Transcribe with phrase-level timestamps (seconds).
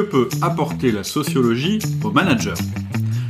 [0.00, 2.54] Que peut apporter la sociologie aux managers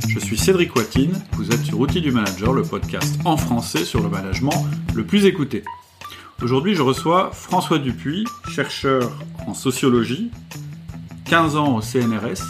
[0.07, 4.01] Je suis Cédric Watine, vous êtes sur Outils du Manager, le podcast en français sur
[4.01, 4.53] le management
[4.95, 5.65] le plus écouté.
[6.41, 8.23] Aujourd'hui, je reçois François Dupuis,
[8.55, 9.11] chercheur
[9.47, 10.31] en sociologie,
[11.25, 12.41] 15 ans au CNRS,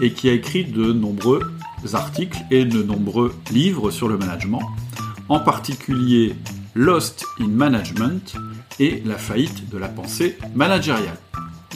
[0.00, 1.42] et qui a écrit de nombreux
[1.92, 4.62] articles et de nombreux livres sur le management,
[5.28, 6.36] en particulier
[6.76, 8.36] Lost in Management
[8.78, 11.18] et la faillite de la pensée managériale.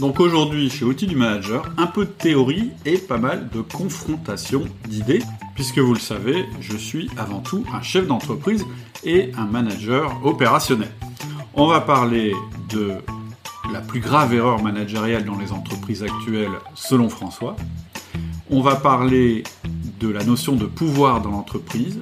[0.00, 4.64] Donc aujourd'hui, chez Outils du Manager, un peu de théorie et pas mal de confrontation
[4.88, 5.20] d'idées,
[5.54, 8.64] puisque vous le savez, je suis avant tout un chef d'entreprise
[9.04, 10.90] et un manager opérationnel.
[11.52, 12.32] On va parler
[12.70, 12.94] de
[13.74, 17.54] la plus grave erreur managériale dans les entreprises actuelles selon François.
[18.48, 19.42] On va parler
[20.00, 22.00] de la notion de pouvoir dans l'entreprise,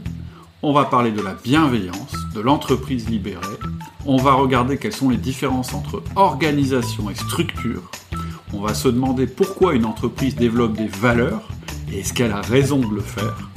[0.62, 3.58] on va parler de la bienveillance, de l'entreprise libérée.
[4.06, 7.82] On va regarder quelles sont les différences entre organisation et structure.
[8.52, 11.48] On va se demander pourquoi une entreprise développe des valeurs
[11.92, 13.50] et est-ce qu'elle a raison de le faire.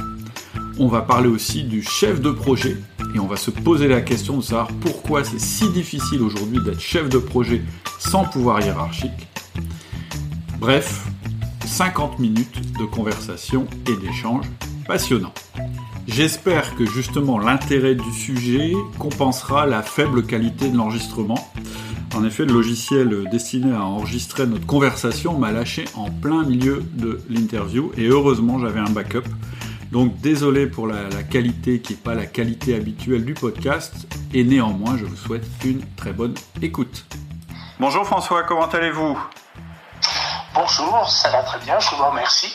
[0.78, 2.78] On va parler aussi du chef de projet
[3.16, 6.80] et on va se poser la question de savoir pourquoi c'est si difficile aujourd'hui d'être
[6.80, 7.64] chef de projet
[8.00, 9.28] sans pouvoir hiérarchique.
[10.60, 11.08] Bref,
[11.66, 14.46] 50 minutes de conversation et d'échange
[14.86, 15.34] passionnants.
[16.08, 21.52] J'espère que justement l'intérêt du sujet compensera la faible qualité de l'enregistrement.
[22.16, 27.22] En effet, le logiciel destiné à enregistrer notre conversation m'a lâché en plein milieu de
[27.30, 29.24] l'interview et heureusement j'avais un backup.
[29.92, 33.94] Donc désolé pour la, qualité qui n'est pas la qualité habituelle du podcast
[34.34, 37.06] et néanmoins je vous souhaite une très bonne écoute.
[37.80, 39.18] Bonjour François, comment allez-vous?
[40.54, 42.54] Bonjour, ça va très bien, je vous remercie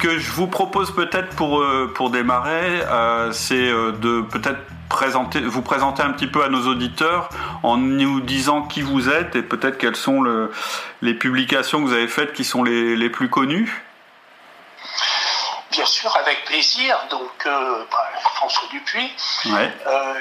[0.00, 5.40] que je vous propose peut-être pour, euh, pour démarrer, euh, c'est euh, de peut-être présenter,
[5.40, 7.28] vous présenter un petit peu à nos auditeurs
[7.62, 10.50] en nous disant qui vous êtes et peut-être quelles sont le,
[11.02, 13.84] les publications que vous avez faites qui sont les, les plus connues.
[15.70, 16.98] Bien sûr, avec plaisir.
[17.10, 19.12] Donc, bah, François Dupuis.
[19.46, 19.72] Ouais.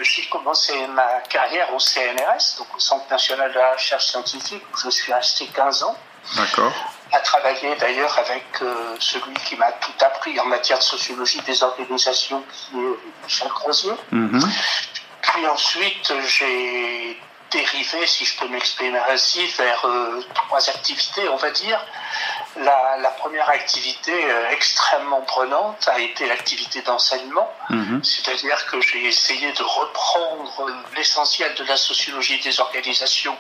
[0.03, 4.78] j'ai commencé ma carrière au CNRS, donc au Centre national de la recherche scientifique, où
[4.78, 5.97] je suis resté 15 ans.
[6.35, 6.72] D'accord
[7.12, 11.64] a travaillé d'ailleurs avec euh, celui qui m'a tout appris en matière de sociologie des
[11.64, 13.94] organisations, qui est Michel Crozier.
[14.12, 14.42] Mhm.
[15.22, 17.19] Puis ensuite, j'ai
[17.52, 21.84] dérivé, si je peux m'exprimer ainsi, vers euh, trois activités, on va dire.
[22.58, 28.04] La, première activité euh, extrêmement prenante a été l'activité d'enseignement, mhm.
[28.04, 33.38] c'est-à-dire que j'ai essayé de reprendre l'essentiel de la sociologie des organisations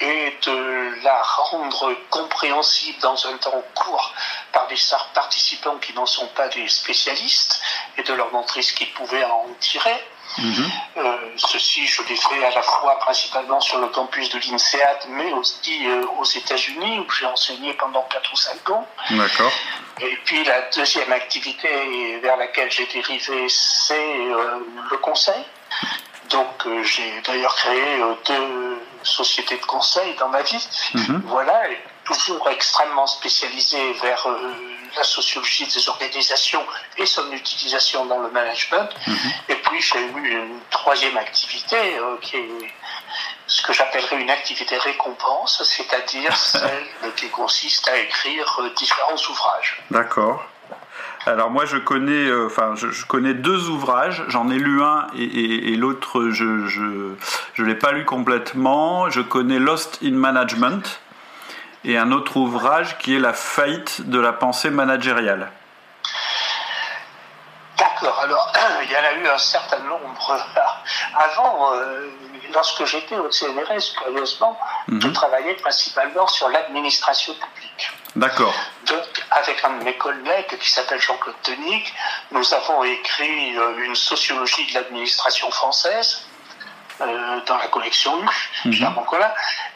[0.00, 4.14] et de la rendre compréhensible dans un temps court
[4.52, 4.76] par des
[5.14, 7.60] participants qui n'en sont pas des spécialistes
[7.96, 10.04] et de leur montrer ce qu'ils pouvaient en tirer.
[10.38, 10.70] Mhm.
[10.96, 15.32] Euh, ceci, je l'ai fait à la fois principalement sur le campus de l'INSEAD, mais
[15.32, 18.86] aussi euh, aux États-Unis, où j'ai enseigné pendant 4 ou 5 ans.
[19.10, 19.52] D'accord.
[20.00, 24.58] Et puis la deuxième activité vers laquelle j'ai dérivé, c'est euh,
[24.90, 25.44] le conseil.
[26.30, 30.68] Donc j'ai d'ailleurs créé deux sociétés de conseil dans ma vie.
[30.94, 31.22] Mhm.
[31.26, 31.62] Voilà,
[32.04, 34.26] toujours extrêmement spécialisé vers
[34.96, 36.64] la sociologie des organisations
[37.06, 38.88] son utilisation dans le management.
[39.06, 39.16] Mhm.
[39.48, 42.48] Et puis j'ai eu une troisième activité euh, qui est
[43.46, 49.82] ce que j'appellerais une activité récompense, c'est-à-dire celle qui consiste à écrire euh, différents ouvrages.
[49.90, 50.44] D'accord.
[51.26, 54.24] Alors moi je connais, euh, enfin je, connais deux ouvrages.
[54.28, 57.14] J'en ai lu un et, l'autre je je
[57.54, 59.08] je l'ai pas lu complètement.
[59.08, 61.00] Je connais Lost in Management
[61.84, 65.50] et un autre ouvrage qui est La faillite de la pensée managériale.
[68.04, 70.46] D'accord, alors il y en a eu un certain nombre.
[71.14, 72.10] Avant, euh,
[72.52, 75.12] lorsque j'étais au CNRS, curieusement, je mhm.
[75.14, 77.90] travaillais principalement sur l'administration publique.
[78.14, 78.54] D'accord.
[78.86, 81.94] Donc, avec un de mes collègues qui s'appelle Jean-Claude Tenique,
[82.30, 86.26] nous avons écrit euh, une sociologie de l'administration française
[87.00, 88.86] euh, dans la collection U, mm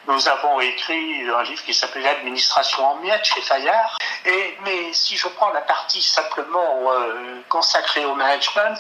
[0.06, 3.98] Nous avons écrit un livre qui s'appelle L'administration en miettes chez Fayard.
[4.24, 8.78] Et, mais si je prends la partie simplement euh, consacrée au management,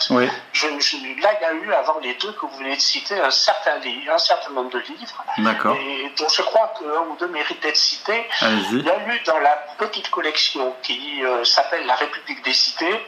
[0.52, 3.30] je, là il y a eu avant les deux que vous venez de citer un
[3.30, 3.80] certain,
[4.10, 5.24] un certain nombre de livres.
[5.38, 5.76] D'accord.
[5.76, 8.28] Et dont je crois qu'un ou deux méritent d'être cités.
[8.42, 13.06] Il y a eu dans la petite collection qui euh, s'appelle La République des cités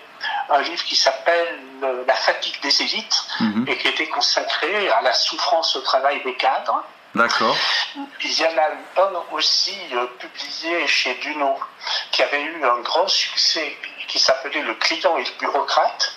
[0.49, 3.65] un livre qui s'appelle euh, La fatigue des élites mhm.
[3.69, 6.85] et qui était consacré à la souffrance au travail des cadres.
[7.15, 7.57] D'accord.
[7.97, 11.59] Il y en a un aussi euh, publié chez Duno
[12.13, 13.77] qui avait eu un grand succès
[14.07, 16.15] qui s'appelait Le client et le bureaucrate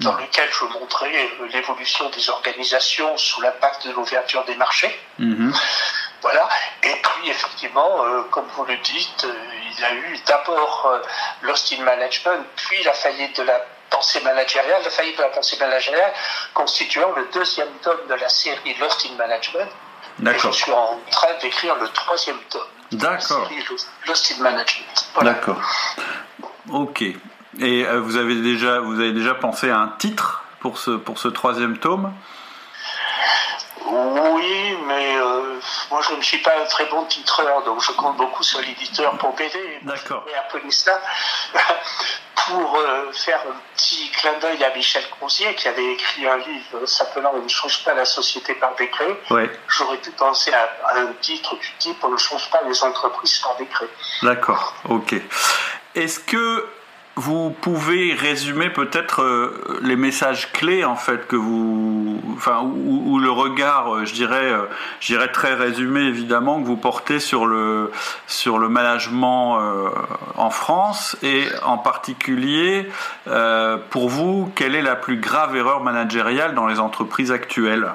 [0.00, 0.20] dans mhm.
[0.20, 4.98] lequel je montrais euh, l'évolution des organisations sous l'impact de l'ouverture des marchés.
[5.18, 5.52] Mhm.
[6.22, 6.48] Voilà.
[6.82, 9.26] Et puis, effectivement, effectivement, comme vous le dites,
[9.72, 11.00] il y a eu d'abord
[11.42, 13.60] Lost in Management, puis la faillite de la
[13.90, 16.12] pensée managériale, la faillite de la pensée managériale
[16.54, 19.68] constituant le deuxième tome de la série Lost in Management.
[20.18, 20.52] D'accord.
[20.52, 22.62] Je suis en train d'écrire le troisième tome.
[22.92, 23.48] D'accord.
[24.06, 25.10] Lost in Management.
[25.22, 25.60] D'accord.
[26.70, 27.02] Ok.
[27.02, 31.18] Et euh, vous avez déjà, vous avez déjà pensé à un titre pour ce, pour
[31.18, 32.12] ce troisième tome?
[33.90, 34.97] Oui, mais euh,
[35.90, 39.16] moi je ne suis pas un très bon titreur, donc je compte beaucoup sur l'éditeur
[39.18, 39.78] pour m'aider.
[39.82, 40.24] D'accord.
[42.46, 46.86] Pour euh, faire un petit clin d'œil à Michel Crozier qui avait écrit un livre
[46.86, 49.20] s'appelant On ne change pas la société par décret.
[49.68, 53.38] J'aurais pu penser à, à, un titre du type On ne change pas les entreprises
[53.38, 53.88] par décret.
[54.22, 55.14] D'accord, ok.
[55.94, 56.66] Est-ce que
[57.18, 63.30] vous pouvez résumer peut-être euh, les messages clés en fait que vous, enfin, ou, le
[63.30, 64.66] regard, euh, je dirais, euh,
[65.00, 67.90] je dirais très résumé évidemment que vous portez sur le
[68.28, 69.58] sur le management
[70.36, 72.88] en France et en particulier
[73.90, 77.90] pour vous, quelle est la plus grave erreur managériale dans les entreprises actuelles?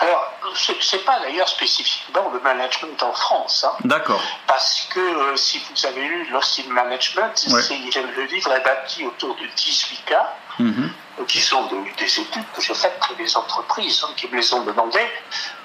[0.00, 3.64] Alors c'est pas d'ailleurs spécifiquement le management en France.
[3.64, 3.76] Hein.
[3.84, 4.22] D'accord.
[4.46, 9.34] Parce que euh, si vous avez lu Lost in Management, le livre est bâti autour
[9.36, 10.34] de 18 cas.
[10.58, 10.92] Mhm.
[11.20, 11.68] Euh, qui sont
[11.98, 15.08] des études que j'ai faites pour des entreprises hein, qui me les ont demandées.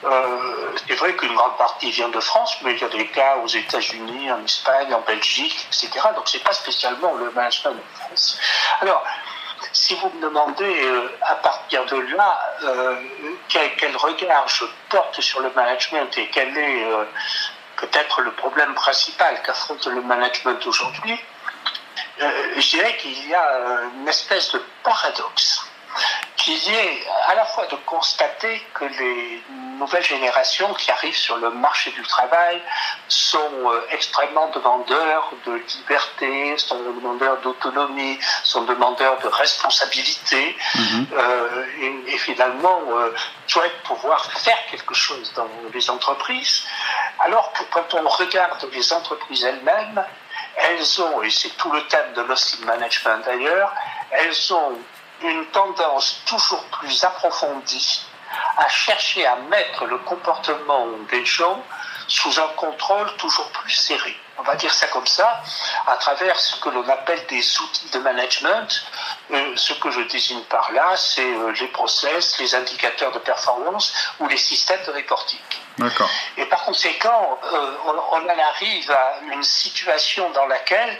[0.04, 3.38] Euh, c'est vrai qu'une grande partie vient de France, mais il y a des cas
[3.44, 5.90] aux États-Unis, en Espagne, en Belgique, etc.
[6.16, 8.38] Donc c'est pas spécialement le management en France.
[8.82, 9.04] Alors,
[9.72, 12.96] si vous me demandez euh, à partir de là euh,
[13.50, 17.06] quel, regard je porte sur le management et quel est euh,
[17.78, 21.20] peut-être le problème principal qu'affronte le management aujourd'hui,
[22.20, 25.66] je dirais qu'il y a une espèce de paradoxe
[26.44, 29.42] qui est à la fois de constater que les
[29.80, 32.62] nouvelles générations qui arrivent sur le marché du travail
[33.08, 41.08] sont euh, extrêmement demandeurs de liberté, sont demandeurs d'autonomie, sont demandeurs de responsabilité mhm.
[41.14, 41.66] euh,
[42.08, 43.14] et, finalement euh,
[43.48, 46.66] souhaitent pouvoir faire quelque chose dans les entreprises,
[47.20, 50.04] alors que quand on regarde les entreprises elles-mêmes,
[50.58, 53.74] elles ont, et c'est tout le thème de l'hostile management d'ailleurs,
[54.12, 54.78] elles ont
[55.24, 58.06] une tendance toujours plus approfondie
[58.58, 61.64] à chercher à mettre le comportement des gens
[62.08, 64.18] sous un contrôle toujours plus serré.
[64.38, 65.42] On va dire ça comme ça,
[65.88, 68.84] à travers ce que l'on appelle des outils de management.
[69.32, 73.94] Euh, ce que je désigne par là, c'est euh, les process, les indicateurs de performance
[74.20, 75.40] ou les systèmes de reporting.
[76.38, 81.00] Et par conséquent, euh, on, on en arrive à une situation dans laquelle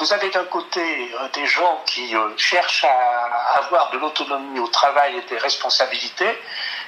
[0.00, 4.68] vous avez d'un côté euh, des gens qui euh, cherchent à avoir de l'autonomie au
[4.68, 6.38] travail et des responsabilités,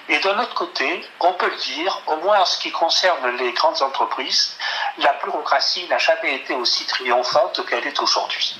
[0.08, 3.52] et d'un autre côté, on peut le dire, au moins en ce qui concerne les
[3.52, 4.56] grandes entreprises,
[4.98, 8.56] la bureaucratie n'a jamais été aussi triomphante qu'elle est aujourd'hui.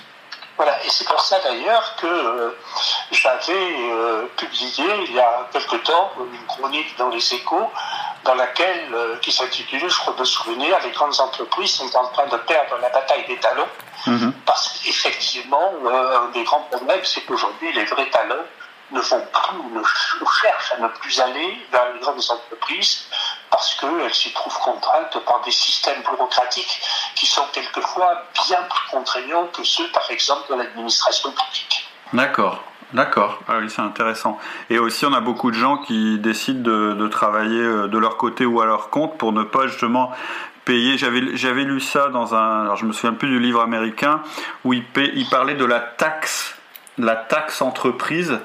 [0.56, 2.50] Voilà, et c'est pour ça d'ailleurs que euh,
[3.10, 7.70] j'avais publié il y a quelque temps une chronique dans les échos
[8.25, 12.37] dans laquelle, qui s'intitulait, je crois de souvenir, les grandes entreprises sont en train de
[12.37, 13.66] perdre la bataille des talons
[14.06, 14.32] Mhm.
[14.44, 18.44] Parce qu'effectivement, euh, un des grands problèmes, c'est qu'aujourd'hui, les vrais talents
[18.90, 19.82] ne font plus ou, ne,
[20.43, 23.05] cherchent à ne plus aller vers les grandes entreprises
[23.52, 26.81] parce qu'elles s'y trouvent contraintes par des systèmes bureaucratiques
[27.15, 31.86] qui sont quelquefois bien plus contraignants que ceux, par exemple, de l'administration publique.
[32.12, 32.65] D'accord.
[32.94, 34.38] D'accord, ah oui, c'est intéressant.
[34.69, 38.44] Et aussi, on a beaucoup de gens qui décident de, travailler euh, de leur côté
[38.44, 40.10] ou à leur compte pour ne pas justement
[40.67, 40.98] payer.
[40.98, 42.65] J'avais, lu ça dans un.
[42.65, 44.20] Alors je me souviens plus du livre américain
[44.65, 44.84] où il
[45.31, 46.55] parlait de la taxe,
[46.99, 48.39] la taxe entreprise,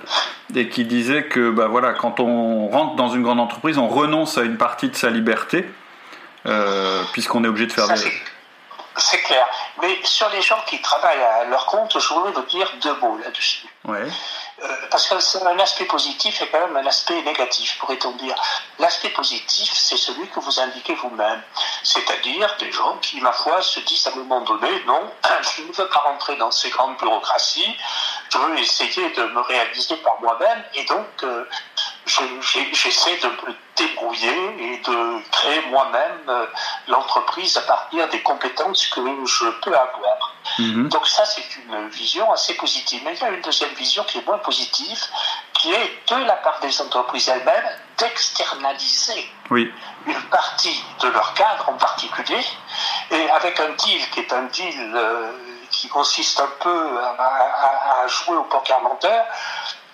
[0.55, 4.37] et qui disait que bah voilà, quand on rentre dans une grande entreprise, on renonce
[4.37, 5.69] à une partie de sa liberté,
[6.45, 8.11] euh, puisqu'on est obligé de faire des.
[8.95, 9.45] C'est clair.
[9.81, 13.19] Mais sur les gens qui travaillent à leur compte, je voudrais vous dire deux mots
[13.23, 13.67] là-dessus.
[13.85, 14.07] Ouais.
[14.63, 18.35] Euh, parce que c'est un aspect positif et quand même un aspect négatif, pourrait-on dire.
[18.79, 21.43] L'aspect positif, c'est celui que vous indiquez vous-même.
[21.83, 25.11] C'est-à-dire des gens qui, ma foi, se disent à un moment donné, non,
[25.55, 27.77] je ne veux pas rentrer dans ces grandes bureaucraties,
[28.29, 31.47] je veux essayer de me réaliser par moi-même et donc euh,
[32.07, 36.45] j'essaie de me débrouiller et de créer moi-même euh,
[36.87, 40.35] l'entreprise à partir des compétences que je peux avoir.
[40.59, 40.89] Mhm.
[40.89, 43.01] Donc ça, c'est une vision assez positive.
[43.05, 44.99] Mais il y a une deuxième vision qui est moins positive,
[45.53, 49.71] qui est de la part des entreprises elles-mêmes d'externaliser oui.
[50.05, 52.45] une partie de leur cadre en particulier,
[53.11, 55.31] et avec un deal qui est un deal euh,
[55.69, 59.25] qui consiste un peu à, à jouer au poker menteur,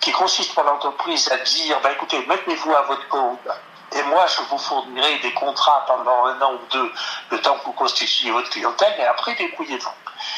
[0.04, 3.48] qui consiste pour l'entreprise à dire, bah, écoutez, mettez-vous à votre compte
[3.96, 6.92] et moi, je vous fournirai des contrats pendant un an ou deux,
[7.30, 9.88] le temps que vous constituez votre clientèle, et après, débrouillez-vous.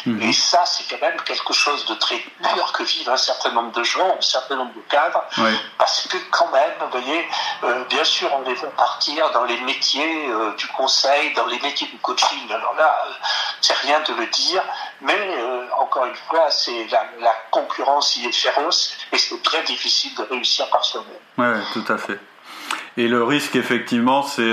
[0.07, 2.17] Et ça, c'est quand même quelque chose de très
[2.55, 5.23] dur que vivent un certain nombre de gens, un certain nombre de cadres,
[5.79, 7.27] parce que quand même, vous voyez,
[7.65, 11.59] euh, bien sûr, on les voit partir dans les métiers euh, du conseil, dans les
[11.61, 12.51] métiers du coaching.
[12.51, 13.13] Alors là, euh,
[13.61, 14.63] c'est rien de le dire,
[15.01, 15.37] mais
[15.79, 20.23] encore une fois, c'est la, la, concurrence y est féroce et c'est très difficile de
[20.23, 21.17] réussir par soi-même.
[21.39, 22.21] Oui, tout à fait.
[22.97, 24.53] Et le risque, effectivement, c'est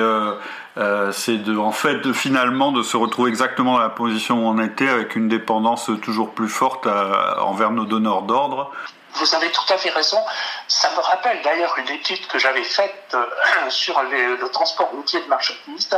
[0.77, 4.45] euh, euh, c'est de, en fait, de finalement de se retrouver exactement dans la position
[4.45, 8.71] où on était, avec une dépendance toujours plus forte envers nos donneurs d'ordre.
[9.15, 10.17] Vous avez tout à fait raison.
[10.67, 13.25] Ça me rappelle d'ailleurs une étude que j'avais faite euh,
[13.69, 15.89] sur le transport routier de marchandises,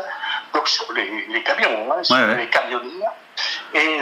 [0.53, 3.13] donc sur les, les camions, hein, sur les camionneurs,
[3.73, 3.99] et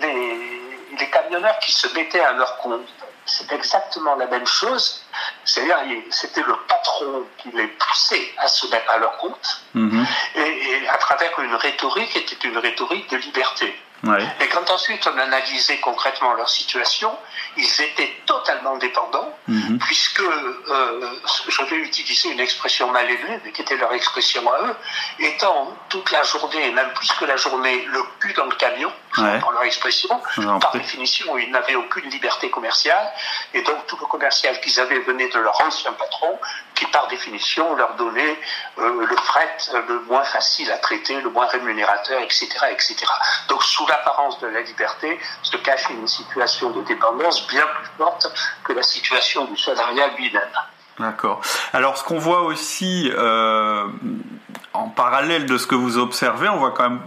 [0.00, 0.62] les,
[0.98, 2.82] les camionneurs qui se mettaient à leur compte
[3.30, 5.02] c'est exactement la même chose.
[5.44, 5.78] C'est-à-dire,
[6.10, 10.06] c'était le patron qui les poussait à se mettre à leur compte, mhm.
[10.34, 13.74] et, à travers une rhétorique qui était une rhétorique de liberté.
[14.40, 17.16] Et quand ensuite on analysait concrètement leur situation,
[17.56, 19.78] ils étaient totalement dépendants, mhm.
[19.78, 24.62] puisque euh, je vais utiliser une expression mal élevée, mais qui était leur expression à
[24.66, 24.74] eux,
[25.18, 28.90] étant toute la journée, et même plus que la journée, le cul dans le camion,
[29.16, 30.20] dans leur expression,
[30.60, 33.12] par définition, ils n'avaient aucune liberté commerciale,
[33.52, 36.38] et donc tout le commercial qu'ils avaient venait de leur ancien patron,
[36.80, 38.38] qui par définition leur donnait
[38.78, 39.56] euh, le fret
[39.86, 42.96] le moins facile à traiter, le moins rémunérateur, etc., etc.
[43.48, 48.32] Donc sous l'apparence de la liberté se cache une situation de dépendance bien plus forte
[48.64, 50.42] que la situation du salariat lui-même.
[50.98, 51.42] D'accord.
[51.74, 53.86] Alors ce qu'on voit aussi euh,
[54.72, 57.02] en parallèle de ce que vous observez, on voit quand même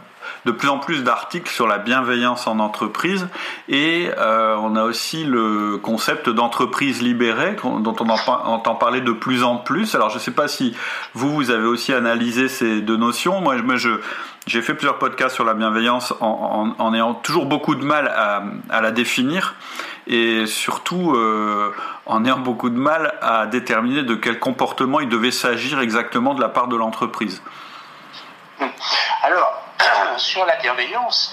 [0.45, 3.27] de plus en plus d'articles sur la bienveillance en entreprise
[3.69, 9.43] et euh, on a aussi le concept d'entreprise libérée dont on entend parler de plus
[9.43, 9.95] en plus.
[9.95, 10.75] Alors je ne sais pas si
[11.13, 13.41] vous, vous avez aussi analysé ces deux notions.
[13.41, 13.89] Moi, je,
[14.47, 18.43] j'ai fait plusieurs podcasts sur la bienveillance en, en, ayant toujours beaucoup de mal à,
[18.69, 19.55] à la définir
[20.07, 21.73] et surtout euh,
[22.05, 26.41] en ayant beaucoup de mal à déterminer de quel comportement il devait s'agir exactement de
[26.41, 27.41] la part de l'entreprise.
[29.23, 29.62] Alors,
[30.17, 31.31] sur la bienveillance,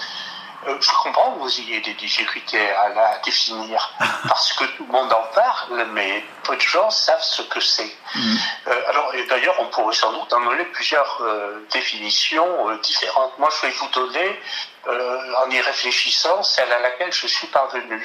[0.67, 3.93] euh, je comprends que vous ayez des difficultés à la définir
[4.27, 7.91] parce que tout le monde en parle, mais peu de gens savent ce que c'est.
[8.15, 8.35] Mm.
[8.67, 13.37] Euh, alors, et d'ailleurs, on pourrait sans doute en donner plusieurs euh, définitions différentes.
[13.39, 14.39] Moi, je vais vous donner,
[14.87, 18.03] en y réfléchissant, celle à laquelle je suis parvenu.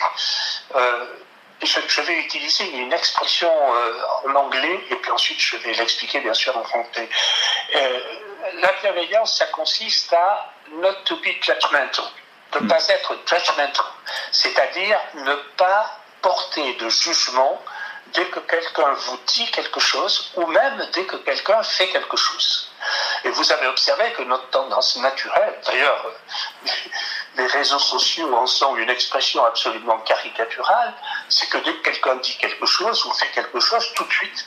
[1.62, 3.50] Je, je, vais utiliser une expression
[4.26, 7.08] en anglais et puis ensuite je vais l'expliquer bien sûr en français.
[8.54, 12.04] La bienveillance, ça consiste à not to be judgmental
[12.54, 12.68] ne hmm.
[12.68, 13.86] pas être judgmental,
[14.32, 17.62] c'est-à-dire ne pas porter de jugement
[18.14, 22.70] dès que quelqu'un vous dit quelque chose ou même dès que quelqu'un fait quelque chose.
[23.24, 26.12] Et vous avez observé que notre tendance naturelle, d'ailleurs,
[27.36, 30.94] les réseaux sociaux en sont une expression absolument caricaturale,
[31.28, 34.46] c'est que dès que quelqu'un dit quelque chose ou fait quelque chose, tout de suite,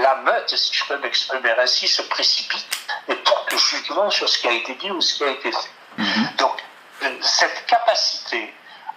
[0.00, 2.66] la meute, si je peux m'exprimer ainsi, se précipite
[3.08, 5.70] et porte jugement sur ce qui a été dit ou ce qui a été fait.
[5.98, 6.36] Mm-hmm.
[6.36, 6.62] Donc,
[7.20, 8.52] cette capacité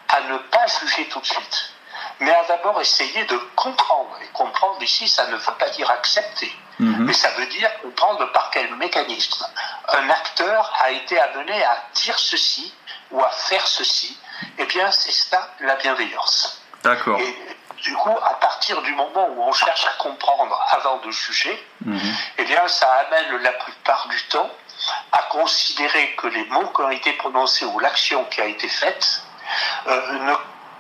[0.10, 1.74] à ne pas juger tout de suite,
[2.20, 4.18] mais à d'abord essayer de comprendre.
[4.24, 7.06] Et comprendre ici, ça ne veut pas dire accepter, mhm.
[7.06, 9.46] mais ça veut dire comprendre par quel mécanisme
[9.88, 12.74] un acteur a été amené à dire ceci
[13.12, 14.18] ou à faire ceci.
[14.58, 16.62] Eh bien, c'est ça la bienveillance.
[16.84, 17.20] D'accord.
[17.20, 17.49] Et
[17.82, 22.00] du coup, à partir du moment où on cherche à comprendre avant de juger, mhm.
[22.38, 24.50] eh bien, ça amène la plupart du temps
[25.12, 29.24] à considérer que les mots qui ont été prononcés ou l'action qui a été faite
[29.88, 30.34] euh, ne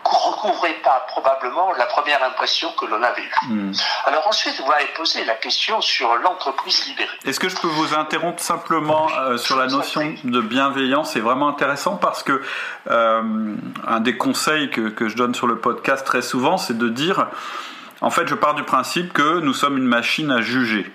[0.04, 3.48] recouvrait pas probablement la première impression que l'on avait eue.
[3.48, 3.72] Hmm.
[4.06, 7.10] Alors ensuite, vous m'avez posé la question sur l'entreprise libérée.
[7.26, 11.12] Est-ce que je peux vous interrompre simplement euh, sur la notion de bienveillance?
[11.12, 12.42] C'est vraiment intéressant parce que
[12.90, 13.56] euh,
[13.88, 17.28] un des conseils que, que, je donne sur le podcast très souvent, c'est de dire,
[18.02, 20.92] en fait, je pars du principe que nous sommes une machine à juger.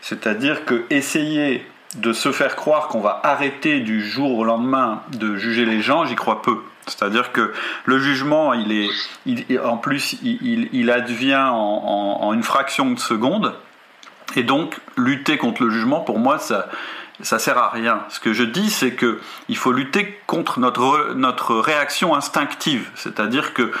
[0.00, 5.36] C'est-à-dire que essayer de se faire croire qu'on va arrêter du jour au lendemain de
[5.36, 6.58] juger les gens, j'y crois peu.
[6.86, 7.52] C'est-à-dire que
[7.84, 13.54] le jugement, il est, en plus, il, advient en, une fraction de seconde.
[14.36, 16.68] Et donc, lutter contre le jugement, pour moi, ça,
[17.20, 18.04] ça sert à rien.
[18.08, 22.88] Ce que je dis, c'est que il faut lutter contre notre, notre réaction instinctive.
[22.94, 23.72] C'est-à-dire que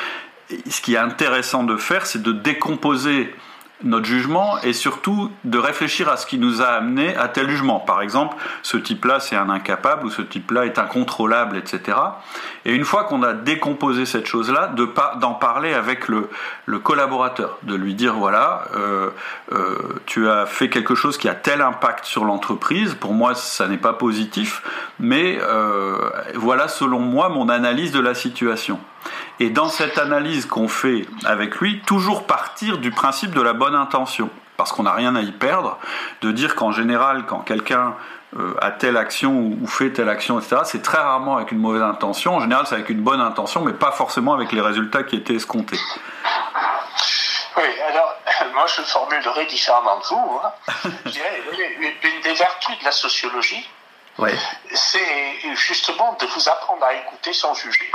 [0.68, 3.34] ce qui est intéressant de faire, c'est de décomposer
[3.84, 7.78] notre jugement et surtout de réfléchir à ce qui nous a amené à tel jugement.
[7.78, 11.98] Par exemple, ce type-là c'est un incapable ou ce type-là est incontrôlable, etc.
[12.64, 14.88] Et une fois qu'on a décomposé cette chose-là, de
[15.20, 16.30] d'en parler avec le,
[16.64, 19.10] le, collaborateur, de lui dire voilà, euh,
[19.52, 22.94] euh, tu as fait quelque chose qui a tel impact sur l'entreprise.
[22.94, 24.62] Pour moi, ça n'est pas positif,
[24.98, 28.80] mais euh, voilà selon moi mon analyse de la situation.
[29.38, 33.74] Et dans cette analyse qu'on fait avec lui, toujours partir du principe de la bonne
[33.74, 35.78] intention, parce qu'on n'a rien à y perdre,
[36.22, 37.94] de dire qu'en général, quand quelqu'un
[38.38, 41.82] euh, a telle action ou, fait telle action, etc., c'est très rarement avec une mauvaise
[41.82, 42.36] intention.
[42.36, 45.34] En général, c'est avec une bonne intention, mais pas forcément avec les résultats qui étaient
[45.34, 45.78] escomptés.
[47.56, 48.14] Oui, alors,
[48.54, 50.40] moi je formulerai différemment de vous.
[50.42, 50.90] Hein.
[51.04, 51.42] Je dirais,
[52.02, 53.68] une des vertus de la sociologie,
[54.72, 57.90] c'est justement de vous apprendre à écouter sans juger.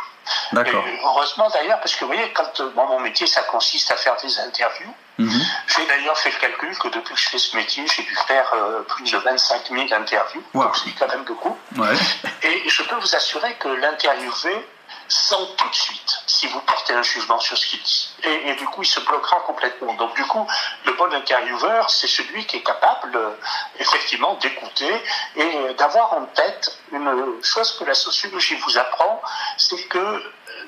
[0.54, 0.84] D'accord.
[1.04, 4.40] Heureusement d'ailleurs, parce que vous voyez, quand euh, mon métier, ça consiste à faire des
[4.40, 5.42] interviews, mhm.
[5.68, 8.52] j'ai d'ailleurs fait le calcul que depuis que je fais ce métier, j'ai dû faire
[8.54, 11.58] euh, plus de 25 000 interviews, donc c'est quand même beaucoup.
[11.78, 11.96] Ouais.
[12.44, 14.68] Et je peux vous assurer que l'interviewé
[15.12, 18.10] sans tout de suite si vous portez un jugement sur ce qu'il dit.
[18.24, 19.94] Et, du coup, il se bloquera complètement.
[19.96, 20.48] Donc, du coup,
[20.86, 23.32] le bon intervieweur, c'est celui qui est capable, euh,
[23.80, 25.04] effectivement, d'écouter
[25.36, 29.22] et d'avoir en tête une chose que la sociologie vous apprend,
[29.58, 30.24] c'est que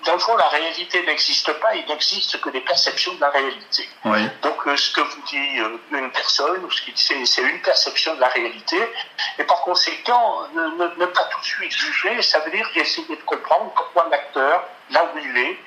[0.06, 3.88] dans le fond, la réalité n'existe pas, il n'existe que des perceptions de la réalité.
[4.42, 7.62] Donc, euh, ce que vous dit euh, une personne, ou ce qu'il dit, c'est une
[7.62, 8.78] perception de la réalité,
[9.40, 13.72] et par conséquent, ne, pas tout de suite juger, ça veut dire essayer de comprendre
[13.76, 15.60] pourquoi l'acteur, là où il est,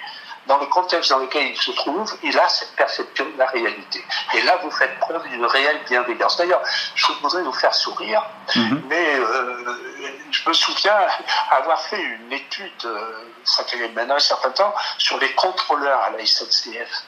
[0.46, 4.04] dans le contexte dans lequel il se trouve, il a cette perception de la réalité.
[4.34, 6.36] Et là, vous faites preuve d'une réelle bienveillance.
[6.36, 6.62] D'ailleurs,
[6.94, 8.22] je voudrais vous faire sourire,
[8.54, 8.82] mhm.
[8.88, 9.76] mais euh,
[10.30, 10.96] je me souviens
[11.50, 16.10] avoir fait une étude, euh, ça fait maintenant un certain temps, sur les contrôleurs à
[16.10, 17.04] la SNCF.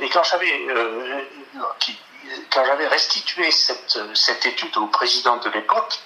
[0.00, 1.22] Et quand j'avais euh,
[2.50, 5.98] quand j'avais restitué cette, cette étude au président de l'époque,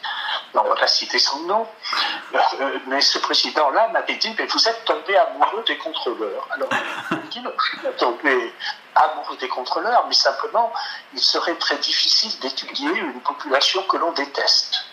[0.65, 1.67] on va citer son nom,
[2.35, 6.47] euh, mais ce président-là m'avait dit, mais vous êtes tombé amoureux des contrôleurs.
[6.51, 6.69] Alors,
[7.11, 8.55] je dit, non, je suis pas tombé
[8.95, 10.73] amoureux des contrôleurs, mais simplement,
[11.13, 14.87] il serait très difficile d'étudier une population que l'on déteste.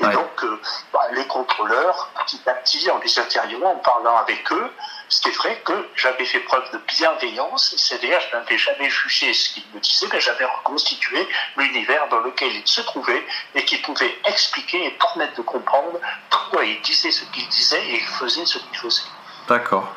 [0.00, 0.60] Et donc, euh,
[0.92, 4.70] bah, les contrôleurs, petit à petit, en les interviewant, en parlant avec eux,
[5.08, 9.64] c'était vrai que j'avais fait preuve de bienveillance, c'est-à-dire je n'avais jamais jugé ce qu'ils
[9.74, 14.86] me disaient, mais j'avais reconstitué l'univers dans lequel ils se trouvaient et qui pouvait expliquer
[14.86, 15.98] et permettre de comprendre
[16.30, 19.08] pourquoi ils disaient ce qu'ils disaient et ils faisaient ce qu'ils faisaient.
[19.48, 19.94] D'accord.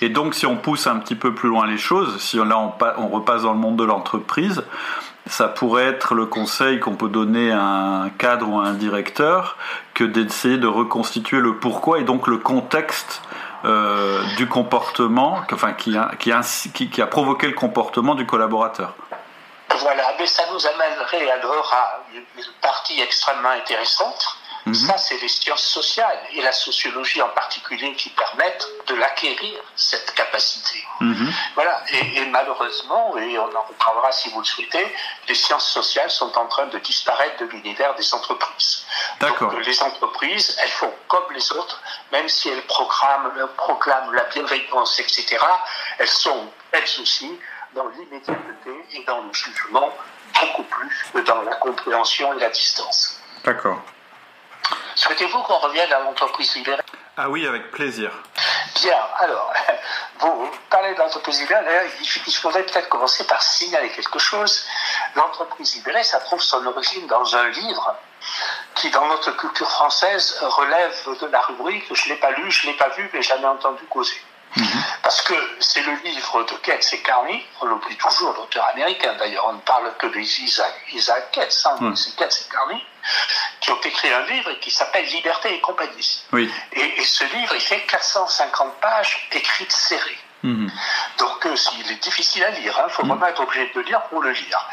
[0.00, 2.74] Et donc, si on pousse un petit peu plus loin les choses, si là on,
[2.98, 4.62] on repasse dans le monde de l'entreprise,
[5.26, 9.56] ça pourrait être le conseil qu'on peut donner à un cadre ou à un directeur
[9.94, 13.22] que d'essayer de reconstituer le pourquoi et donc le contexte
[13.64, 16.40] euh, du comportement, enfin qui a, qui, a,
[16.72, 18.94] qui a provoqué le comportement du collaborateur.
[19.78, 24.74] Voilà, mais ça nous amènerait alors à une partie extrêmement intéressante Mhm.
[24.74, 30.14] Ça, c'est les sciences sociales et la sociologie en particulier qui permettent de l'acquérir, cette
[30.14, 30.84] capacité.
[31.00, 31.32] Mhm.
[31.54, 31.82] Voilà.
[31.92, 34.86] Et, malheureusement, et on en reparlera si vous le souhaitez,
[35.28, 38.84] les sciences sociales sont en train de disparaître de l'univers des entreprises.
[39.20, 41.80] Donc, les entreprises, elles font comme les autres,
[42.12, 45.38] même si elles proclament, proclament la bienveillance, etc.,
[45.98, 47.38] elles sont, elles aussi,
[47.74, 49.90] dans l'immédiateté et dans le jugement,
[50.40, 53.20] beaucoup plus que dans la compréhension et la distance.
[53.44, 53.80] D'accord.
[54.94, 56.82] Souhaitez-vous qu'on revienne à l'entreprise libérée
[57.16, 58.10] Ah oui, avec plaisir.
[58.82, 59.52] Bien, alors,
[60.18, 61.90] vous parlez de l'entreprise libérée,
[62.26, 64.66] il faudrait peut-être commencer par signaler quelque chose.
[65.16, 67.96] L'entreprise libérée, ça trouve son origine dans un livre
[68.74, 72.66] qui, dans notre culture française, relève de la rubrique je ne l'ai pas lu, je
[72.66, 74.20] ne l'ai pas vu, mais jamais entendu causer.
[74.56, 74.66] Mhm.
[75.30, 79.52] Que c'est le livre de Ketz et Carney, on l'oublie toujours, l'auteur américain d'ailleurs, on
[79.52, 82.84] ne parle que de Isaac, Isaac Ketz, hein, c'est Ketz et Carney,
[83.60, 86.24] qui ont écrit un livre qui s'appelle Liberté et compagnie.
[86.32, 86.50] Oui.
[86.72, 90.18] Et, ce livre, il fait 450 pages écrites serrées.
[90.42, 90.68] Mhm.
[91.18, 92.88] Donc euh, il est difficile à lire, il hein.
[92.88, 93.10] faut mhm.
[93.10, 94.68] vraiment être obligé de le lire pour le lire.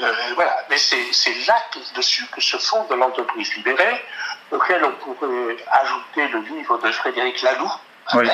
[0.00, 1.62] Euh, voilà, mais c'est là
[1.94, 4.04] dessus que se fonde l'entreprise libérée,
[4.50, 7.70] auquel on pourrait ajouter le livre de Frédéric Laloux,
[8.14, 8.28] oui.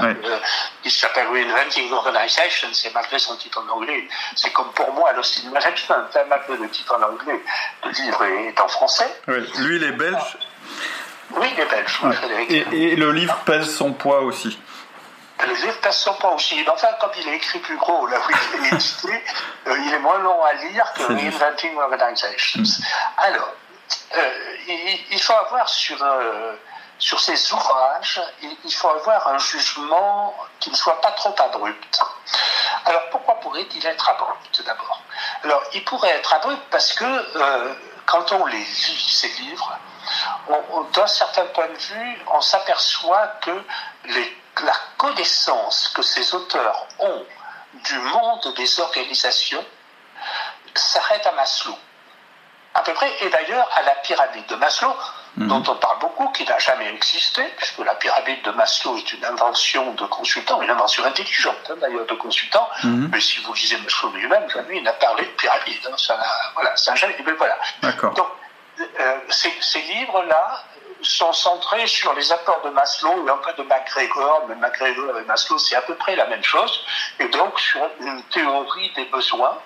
[0.00, 0.38] Euh,
[0.84, 4.08] il s'appelle Reinventing Organization, c'est malgré son titre en anglais.
[4.36, 7.40] C'est comme pour moi Lost in Management, malgré le titre en anglais,
[7.84, 9.20] le livre est en français.
[9.26, 10.38] Lui, il est belge.
[11.32, 12.00] Oui, il est belge,
[12.72, 14.58] Et, le livre pèse son poids aussi.
[15.46, 16.64] Le livre pèse son poids aussi.
[16.72, 19.22] Enfin, comme il est écrit plus gros, là où il est édité,
[19.66, 22.62] euh, il est moins long à lire que Reinventing Organizations.
[22.62, 22.82] Mm.
[23.18, 23.52] Alors,
[24.16, 24.56] euh,
[25.10, 26.02] il, faut avoir sur
[26.98, 28.20] sur ces ouvrages,
[28.64, 32.00] il faut avoir un jugement qui ne soit pas trop abrupt.
[32.84, 35.02] Alors pourquoi pourrait-il être abrupt d'abord?
[35.44, 37.74] Alors, il pourrait être abrupt parce que euh,
[38.06, 39.78] quand on les lit, ces livres,
[40.94, 43.62] d'un certain point de vue, on s'aperçoit que
[44.64, 47.24] la connaissance que ces auteurs ont
[47.74, 49.64] du monde des organisations
[50.74, 51.76] s'arrête à Maslow.
[52.74, 54.94] À peu près, et d'ailleurs à la pyramide de Maslow,
[55.38, 55.48] mhm.
[55.48, 59.24] dont on parle beaucoup, qui n'a jamais existé, puisque la pyramide de Maslow est une
[59.24, 63.08] invention de consultant, une invention intelligente hein, d'ailleurs de consultant, mhm.
[63.12, 65.86] mais si vous lisez Maslow lui-même, jamais il n'a parlé de pyramide.
[65.86, 66.18] Hein, ça
[66.54, 67.16] voilà, ça jamais.
[67.24, 67.58] Mais voilà.
[67.82, 68.28] Donc,
[68.80, 70.64] euh, ces, livres-là
[71.02, 75.24] sont centrés sur les apports de Maslow et un peu de MacGregor, mais MacGregor et
[75.24, 76.84] Maslow, c'est à peu près la même chose,
[77.18, 79.58] et donc sur une théorie des besoins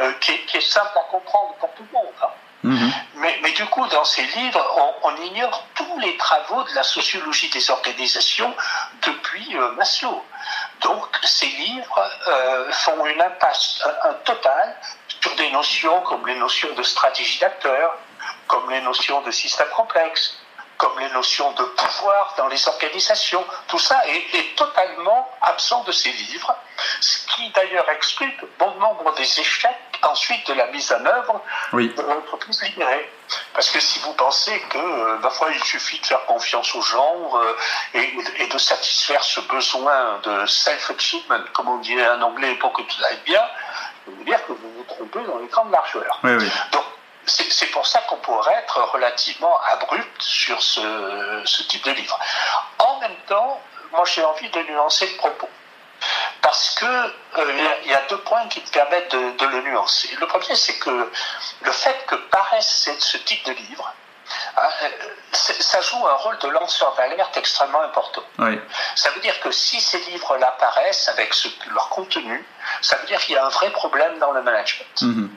[0.00, 2.12] euh, qui, est, simple à comprendre pour tout le monde.
[2.22, 2.28] Hein.
[2.62, 2.92] Mhm.
[3.16, 7.70] Mais, du coup, dans ces livres, on, ignore tous les travaux de la sociologie des
[7.70, 8.54] organisations
[9.02, 10.24] depuis euh, Maslow.
[10.80, 12.10] Donc, ces livres
[12.70, 13.82] font une impasse
[14.24, 14.76] totale
[15.20, 17.96] sur des notions comme les notions de stratégie d'acteur,
[18.48, 20.36] comme les notions de système complexe,
[20.76, 23.44] comme les notions de pouvoir dans les organisations.
[23.68, 26.54] Tout ça est, totalement absent de ces livres,
[27.00, 32.02] ce qui d'ailleurs explique bon nombre des échecs ensuite de la mise en œuvre de
[32.02, 33.10] l'entreprise libérée.
[33.54, 36.82] Parce que si vous pensez que, euh, ma foi, il suffit de faire confiance aux
[36.82, 37.54] gens euh,
[37.94, 43.04] et, de satisfaire ce besoin de self-achievement, comme on dirait en anglais, pour que tout
[43.08, 43.42] aille bien,
[44.04, 46.18] je peux vous dire que vous vous trompez dans les grandes largeurs.
[46.24, 46.50] Oui, oui.
[46.72, 46.84] Donc,
[47.24, 52.18] c'est pour ça qu'on pourrait être relativement abrupt sur ce, type de livre.
[52.78, 53.60] En même temps,
[53.92, 55.48] moi j'ai envie de nuancer le propos.
[56.42, 60.14] Parce que euh, il y, a deux points qui me permettent de, le nuancer.
[60.20, 63.94] Le premier, c'est que le fait que paraisse ce type de livre,
[64.56, 64.88] hein, euh,
[65.30, 68.22] ça joue un rôle de lanceur d'alerte extrêmement important.
[68.96, 71.32] Ça veut dire que si ces livres-là paraissent avec
[71.70, 72.44] leur contenu,
[72.80, 75.00] ça veut dire qu'il y a un vrai problème dans le management.
[75.00, 75.28] Mm-hmm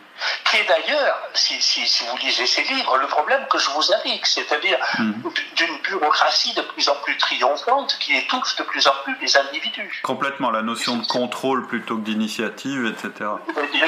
[0.45, 4.77] qui est d'ailleurs, si, vous lisez ces livres, le problème que je vous indique, c'est-à-dire
[4.99, 5.13] hmm.
[5.55, 10.01] d'une bureaucratie de plus en plus triomphante qui étouffe de plus en plus les individus.
[10.03, 13.29] Complètement, la notion de contrôle plutôt que d'initiative, etc.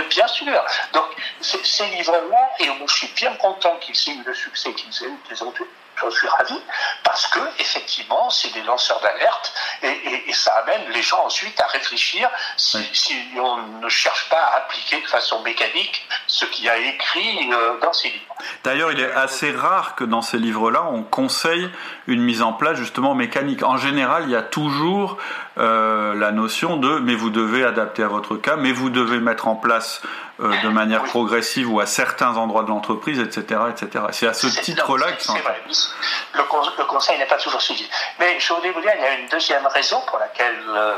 [0.09, 0.65] Bien sûr.
[0.93, 1.05] Donc,
[1.41, 5.17] ces livres-là, et je suis bien content qu'ils aient eu le succès qu'ils aient eu,
[5.27, 5.63] qu'ils ont eu,
[5.99, 6.59] J'en suis ravi
[7.03, 12.29] parce que effectivement, c'est des lanceurs d'alerte et, ça amène les gens ensuite à réfléchir
[12.57, 17.79] si, on ne cherche pas à appliquer de façon mécanique ce qu'il a écrit euh,
[17.81, 18.35] dans ces livres.
[18.63, 21.69] D'ailleurs, il est assez rare que dans ces livres-là, on conseille
[22.05, 23.63] une mise en place justement mécanique.
[23.63, 25.17] En général, il y a toujours
[25.57, 29.47] euh, la notion de mais vous devez adapter à votre cas, mais vous devez mettre
[29.47, 30.01] en place
[30.39, 34.05] euh, de manière progressive ou à certains endroits de l'entreprise, etc., etc.
[34.11, 35.61] C'est à ce titre-là que c'est vrai.
[35.65, 37.89] Le, le, conseil n'est pas toujours suivi.
[38.19, 40.95] Mais je voulais vous dire, il y a une deuxième raison pour laquelle euh,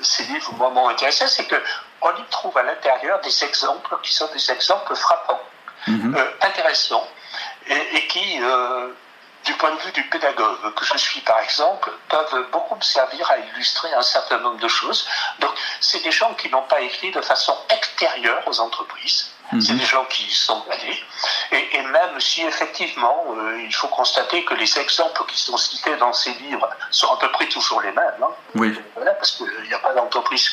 [0.00, 1.56] ces livres m'ont intéressé, c'est que
[2.00, 5.42] on y trouve à l'intérieur des exemples qui sont des exemples frappants,
[5.86, 6.16] mhm.
[6.40, 7.06] intéressants,
[7.68, 8.40] et, qui
[9.44, 13.30] du point de vue du pédagogue que je suis par exemple, peuvent beaucoup me servir
[13.30, 15.06] à illustrer un certain nombre de choses.
[15.38, 15.50] Donc,
[15.80, 19.30] c'est des gens qui n'ont pas écrit de façon extérieure aux entreprises.
[19.52, 19.60] Mhm.
[19.60, 21.04] C'est des gens qui y sont allés.
[21.52, 26.12] Et, même si effectivement, euh, il faut constater que les exemples qui sont cités dans
[26.12, 28.22] ces livres sont à peu près toujours les mêmes.
[28.22, 28.30] Hein.
[28.54, 28.80] Oui.
[28.94, 30.50] Voilà, parce qu'il n'y a pas d'entreprise,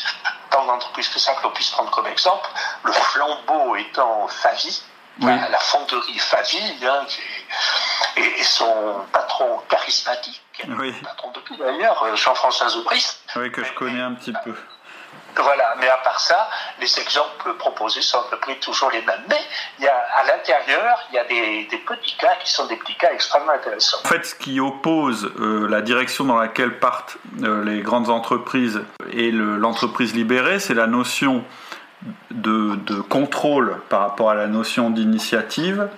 [0.49, 2.49] tant d'entreprises que ça que l'on puisse prendre comme exemple.
[2.83, 4.81] Le flambeau étant Favi,
[5.19, 7.05] la, fonderie Favi, hein,
[8.17, 10.41] et, son patron charismatique,
[10.79, 10.93] oui.
[11.03, 13.17] patron depuis d'ailleurs, euh, Jean-François Zoubris.
[13.35, 14.53] Oui, que je connais un petit peu.
[15.35, 19.23] Voilà, mais à part ça, les exemples proposés sont à peu près toujours les mêmes.
[19.29, 19.39] Mais
[19.77, 22.95] il y a, à l'intérieur, il y a des, petits cas qui sont des petits
[22.95, 23.99] cas extrêmement intéressants.
[24.03, 28.81] En fait, ce qui oppose euh, la direction dans laquelle partent euh, les grandes entreprises
[29.11, 31.43] et l'entreprise libérée, c'est la notion
[32.31, 35.89] de, contrôle par rapport à la notion d'initiative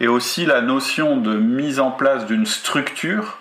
[0.00, 3.36] et aussi la notion de mise en place d'une structure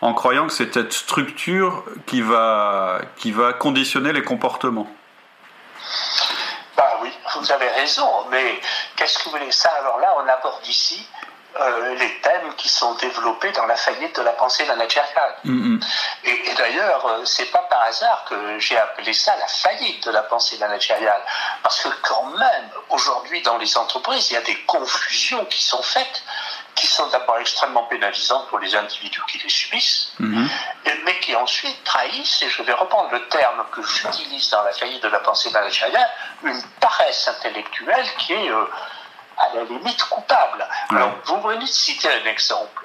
[0.00, 4.88] en croyant que c'est cette structure qui va, qui va conditionner les comportements.
[6.76, 8.60] Bah oui, vous avez raison, mais
[8.96, 9.50] qu'est-ce que vous voulez?
[9.50, 11.06] Ça Alors là, on aborde ici
[11.60, 15.34] euh, les thèmes qui sont développés dans la faillite de la pensée managériale.
[15.44, 15.84] Mm-hmm.
[16.24, 20.10] Et, et d'ailleurs, euh, c'est pas par hasard que j'ai appelé ça la faillite de
[20.12, 21.22] la pensée managériale,
[21.62, 25.82] parce que quand même, aujourd'hui dans les entreprises, il y a des confusions qui sont
[25.82, 26.22] faites
[26.78, 30.48] qui sont d'abord extrêmement pénalisantes pour les individus qui les subissent, mm-hmm.
[31.04, 35.02] mais qui ensuite trahissent, et je vais reprendre le terme que j'utilise dans la faillite
[35.02, 36.08] de la pensée managériale,
[36.44, 38.64] une paresse intellectuelle qui est euh,
[39.38, 40.66] à la limite coupable.
[40.90, 42.84] Alors, vous venez de citer un exemple.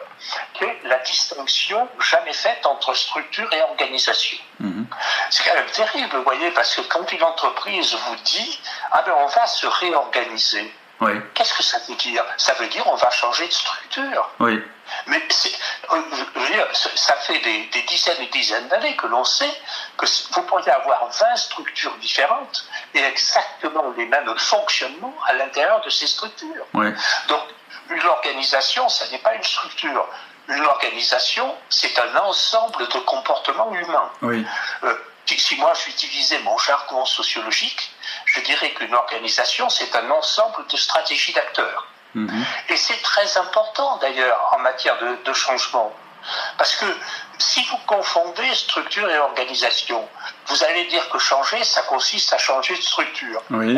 [0.54, 4.38] qui est la distinction jamais faite entre structure et organisation.
[4.60, 4.88] Mhm.
[5.30, 8.62] C'est quand même terrible, vous voyez, parce que quand une entreprise vous dit
[8.94, 10.74] Ah ben on va se réorganiser,
[11.34, 12.24] qu'est-ce que ça veut dire?
[12.38, 14.30] Ça veut dire on va changer de structure.
[14.40, 14.62] Oui.
[15.08, 15.22] Mais
[15.92, 16.02] euh,
[16.74, 19.54] ça fait des, dizaines et dizaines d'années que l'on sait
[19.98, 25.90] que vous pourriez avoir 20 structures différentes et exactement les mêmes fonctionnements à l'intérieur de
[25.90, 26.66] ces structures.
[26.74, 27.42] Donc,
[27.90, 30.08] une organisation, ce n'est pas une structure.
[30.48, 34.12] Une organisation, c'est un ensemble de comportements humains.
[34.22, 34.46] Oui.
[34.84, 37.92] Euh, si moi j'utilisais mon jargon sociologique,
[38.26, 41.88] je dirais qu'une organisation, c'est un ensemble de stratégies d'acteurs.
[42.16, 42.46] Mhm.
[42.70, 45.92] Et c'est très important d'ailleurs en matière de, changement.
[46.58, 46.86] Parce que
[47.38, 50.08] si vous confondez structure et organisation,
[50.48, 53.42] vous allez dire que changer, ça consiste à changer de structure.
[53.50, 53.78] Oui.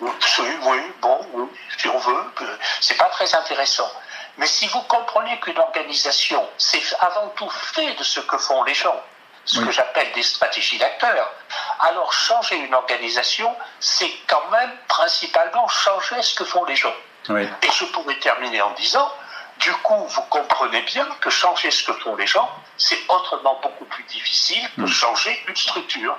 [0.00, 2.32] oui, bon, si on veut,
[2.80, 3.90] c'est pas très intéressant.
[4.38, 8.74] Mais si vous comprenez qu'une organisation, c'est avant tout fait de ce que font les
[8.74, 8.98] gens,
[9.44, 11.30] ce que j'appelle des stratégies d'acteurs,
[11.80, 16.94] alors changer une organisation, c'est quand même principalement changer ce que font les gens.
[17.30, 19.10] Et je pourrais terminer en disant,
[19.58, 23.84] du coup, vous comprenez bien que changer ce que font les gens, c'est autrement beaucoup
[23.84, 24.88] plus difficile que mm.
[24.88, 26.16] changer une structure.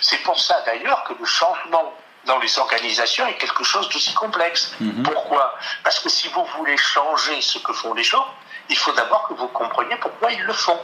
[0.00, 4.74] C'est pour ça d'ailleurs que le changement dans les organisations est quelque chose d'aussi complexe.
[4.80, 5.02] Mm-hmm.
[5.02, 5.54] Pourquoi?
[5.84, 8.26] Parce que si vous voulez changer ce que font les gens,
[8.68, 10.78] il faut d'abord que vous compreniez pourquoi ils le font.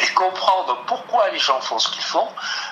[0.00, 2.28] Et comprendre pourquoi les gens font ce qu'ils font,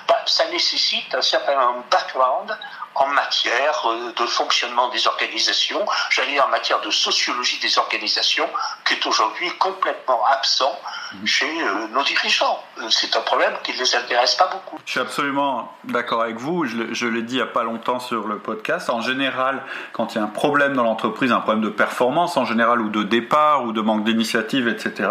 [0.07, 2.57] bah, ça nécessite un certain background
[2.97, 8.49] en matière euh, de fonctionnement des organisations, j'allais dire en matière de sociologie des organisations,
[8.85, 10.79] qui est aujourd'hui complètement absent
[11.13, 11.27] mhm.
[11.27, 12.63] chez euh, nos dirigeants.
[12.79, 14.79] Euh, c'est un problème qui ne les intéresse pas beaucoup.
[14.85, 16.65] Je suis absolument d'accord avec vous.
[16.65, 18.89] Je l'ai dit il n'y a pas longtemps sur le podcast.
[18.89, 22.45] En général, quand il y a un problème dans l'entreprise, un problème de performance en
[22.45, 25.09] général, ou de départ, ou de manque d'initiative, etc.,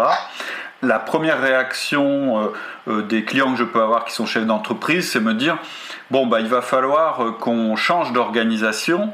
[0.83, 2.53] la première réaction
[2.85, 5.57] des clients que je peux avoir qui sont chefs d'entreprise, c'est me dire
[6.11, 9.13] bon, bah, il va falloir euh, qu'on change d'organisation.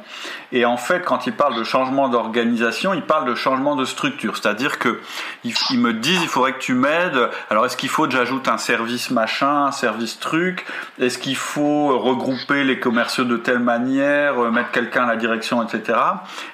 [0.52, 4.38] Et en fait, quand ils parlent de changement d'organisation, ils parlent de changement de structure.
[4.38, 5.02] C'est-à-dire que
[5.44, 7.30] ils, me disent, il faudrait que tu m'aides.
[7.50, 10.66] Alors, est-ce qu'il faut que j'ajoute un service machin, un service truc?
[11.00, 15.64] Est-ce qu'il faut regrouper les commerciaux de telle manière, euh, mettre quelqu'un à la direction,
[15.64, 15.98] etc.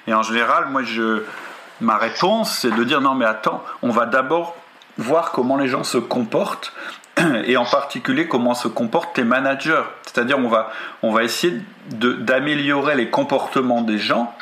[0.06, 1.22] Et en général, moi, je,
[1.80, 4.56] ma réponse, c'est de dire non, mais attends, on va d'abord
[4.98, 6.72] voir comment les gens se comportent
[7.44, 9.82] et en particulier comment se comportent tes managers.
[10.02, 10.70] C'est-à-dire on va,
[11.02, 14.34] on va essayer d'améliorer les comportements des gens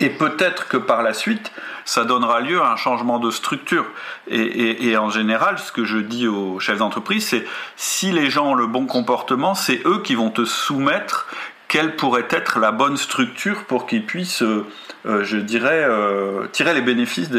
[0.00, 1.50] et peut-être que par la suite,
[1.84, 3.86] ça donnera lieu à un changement de structure.
[4.28, 7.44] Et, en général, ce que je dis aux chefs d'entreprise, c'est
[7.76, 11.26] si les gens ont le bon comportement, c'est eux qui vont te soumettre
[11.68, 14.66] quelle pourrait être la bonne structure pour qu'ils puissent, euh,
[15.08, 17.30] je dirais, euh, tirer les bénéfices,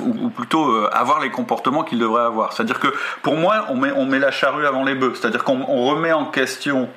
[0.00, 2.52] ou, plutôt avoir les comportements qu'ils devraient avoir.
[2.52, 2.88] C'est-à-dire que
[3.22, 5.14] pour moi, on met, on met la charrue avant les bœufs.
[5.14, 6.88] C'est-à-dire qu'on remet en question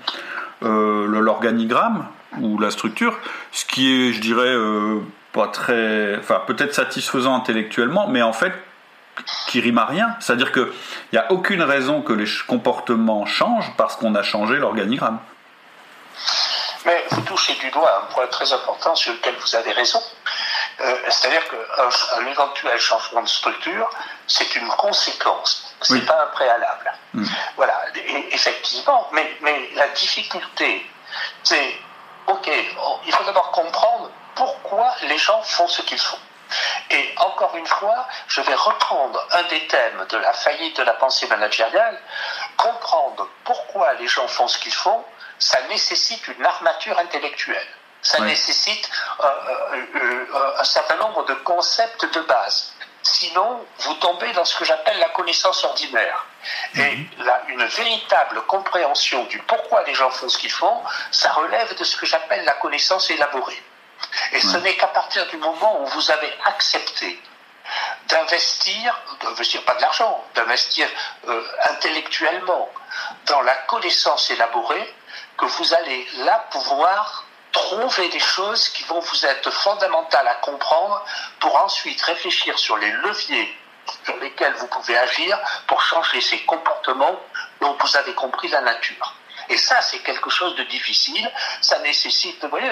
[0.61, 2.05] l'organigramme
[2.41, 3.17] ou la structure,
[3.51, 4.55] ce qui est, je dirais,
[5.33, 8.53] pas très, enfin peut-être satisfaisant intellectuellement, mais en fait
[9.47, 10.15] qui rime à rien.
[10.19, 10.67] C'est-à-dire qu'il
[11.13, 15.19] n'y a aucune raison que les comportements changent parce qu'on a changé l'organigramme.
[16.87, 20.01] Mais vous touchez du doigt un point très important sur lequel vous avez raison.
[20.79, 23.89] Euh, c'est-à-dire qu'un éventuel changement de structure,
[24.25, 26.93] c'est une conséquence, ce n'est pas un préalable.
[27.13, 27.25] Mm.
[27.57, 27.77] Voilà,
[28.31, 30.89] effectivement, mais, mais la difficulté,
[31.43, 31.75] c'est,
[32.27, 32.49] ok,
[33.05, 36.19] il faut d'abord comprendre pourquoi les gens font ce qu'ils font.
[36.89, 40.93] Et encore une fois, je vais reprendre un des thèmes de la faillite de la
[40.93, 41.99] pensée managériale,
[42.55, 45.03] comprendre pourquoi les gens font ce qu'ils font,
[45.39, 47.67] ça nécessite une armature intellectuelle.
[48.01, 52.73] Ça nécessite euh, euh, euh, un certain nombre de concepts de base.
[53.01, 56.25] Sinon, vous tombez dans ce que j'appelle la connaissance ordinaire.
[56.75, 57.07] Et mhm.
[57.19, 61.83] là, une véritable compréhension du pourquoi les gens font ce qu'ils font, ça relève de
[61.83, 63.61] ce que j'appelle la connaissance élaborée.
[64.31, 67.19] Et ce n'est qu'à partir du moment où vous avez accepté
[68.07, 70.87] d'investir, d'investir pas de l'argent, d'investir
[71.69, 72.69] intellectuellement
[73.25, 74.93] dans la connaissance élaborée,
[75.37, 81.03] que vous allez là pouvoir trouver des choses qui vont vous être fondamentales à comprendre
[81.39, 83.57] pour ensuite réfléchir sur les leviers
[84.03, 87.19] sur lesquels vous pouvez agir pour changer ces comportements
[87.61, 89.15] dont vous avez compris la nature.
[89.49, 91.31] Et ça, c'est quelque chose de difficile.
[91.61, 92.69] Ça nécessite, vous voyez,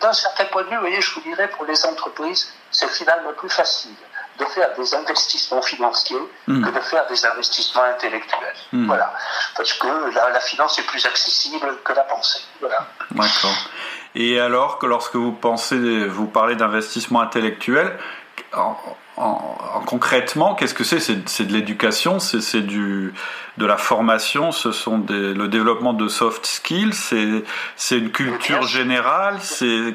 [0.00, 3.48] d'un certain point de vue, vous je vous dirais, pour les entreprises, c'est finalement plus
[3.48, 3.96] facile
[4.38, 6.64] de faire des investissements financiers hmm.
[6.64, 8.54] que de faire des investissements intellectuels.
[8.72, 8.86] Hmm.
[8.86, 9.12] Voilà.
[9.56, 12.40] Parce que la, finance est plus accessible que la pensée.
[12.60, 12.86] Voilà.
[13.10, 13.56] D'accord.
[14.14, 17.98] Et alors que lorsque vous pensez, vous parlez d'investissement intellectuel,
[18.54, 18.76] en,
[19.86, 21.00] concrètement, qu'est-ce que c'est?
[21.00, 23.12] C'est de l'éducation, c'est de
[23.58, 26.92] la formation, ce sont des, le développement de soft skills,
[27.76, 29.94] c'est une culture générale, c'est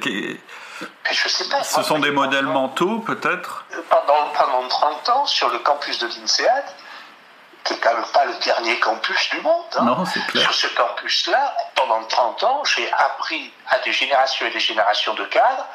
[1.12, 1.64] je sais pas.
[1.64, 6.66] Ce sont des modèles mentaux, peut-être pendant, pendant 30 ans, sur le campus de l'INSEAD,
[7.64, 9.66] qui n'est quand même pas le dernier campus du monde.
[9.78, 9.84] Hein.
[9.84, 10.44] Non, c'est clair.
[10.44, 15.26] Sur ce campus-là, pendant 30 ans, j'ai appris à des générations et des générations de
[15.26, 15.66] cadres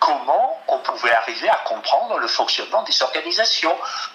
[0.00, 3.74] comment on pouvait arriver à comprendre le fonctionnement des organisations.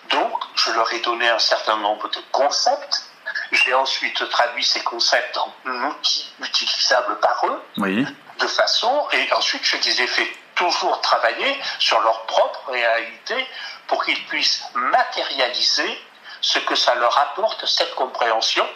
[0.10, 3.06] Donc, je leur ai donné un certain nombre de concepts.
[3.52, 5.52] J'ai ensuite traduit ces concepts en
[5.88, 8.06] outils utilisables par eux, oui.
[8.40, 13.48] De façon, et ensuite je les ai fait toujours travailler sur leur propre réalité
[13.88, 16.00] pour qu'ils puissent matérialiser
[16.42, 18.68] ce que ça leur apporte, cette compréhension,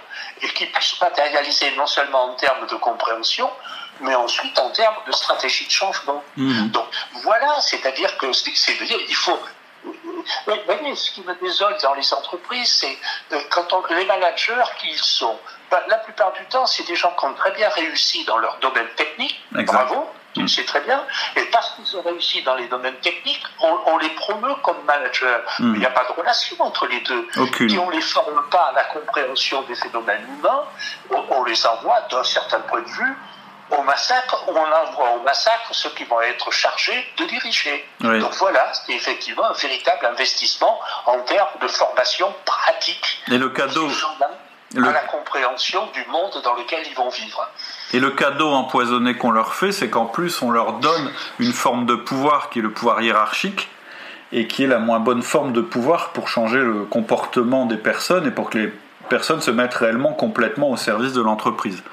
[0.41, 3.49] et qu'ils puissent matérialiser non seulement en termes de compréhension,
[4.01, 6.23] mais ensuite en termes de stratégie de changement.
[6.35, 6.69] Mhm.
[6.71, 6.85] Donc
[7.23, 8.51] voilà, c'est-à-dire que c'est
[9.09, 9.39] il faut
[10.47, 12.97] vous voyez, ce qui me désole dans les entreprises, c'est
[13.33, 15.37] euh, quand on, les managers qui sont.
[15.73, 18.57] Ben, la plupart du temps, c'est des gens qui ont très bien réussi dans leur
[18.57, 19.43] domaine technique.
[19.51, 20.47] Bravo, mm.
[20.47, 21.03] c'est très bien.
[21.35, 25.39] Et parce qu'ils ont réussi dans les domaines techniques, on, les promeut comme managers.
[25.57, 25.73] Mm.
[25.73, 27.27] Il n'y a pas de relation entre les deux.
[27.37, 27.69] Aucune.
[27.69, 30.63] Si on ne les forme pas à la compréhension des phénomènes humains,
[31.09, 33.17] on les envoie d'un certain point de vue
[33.71, 37.83] au massacre, on envoie au massacre ceux qui vont être chargés de diriger.
[37.99, 43.23] Donc voilà, c'est effectivement un véritable investissement en termes de formation pratique.
[43.31, 43.89] Et le cadeau
[44.77, 47.47] à la compréhension du monde dans lequel ils vont vivre.
[47.93, 51.85] Et le cadeau empoisonné qu'on leur fait, c'est qu'en plus on leur donne une forme
[51.85, 53.69] de pouvoir qui est le pouvoir hiérarchique
[54.31, 58.25] et qui est la moins bonne forme de pouvoir pour changer le comportement des personnes
[58.25, 58.73] et pour que les
[59.09, 61.83] personnes se mettent réellement complètement au service de l'entreprise.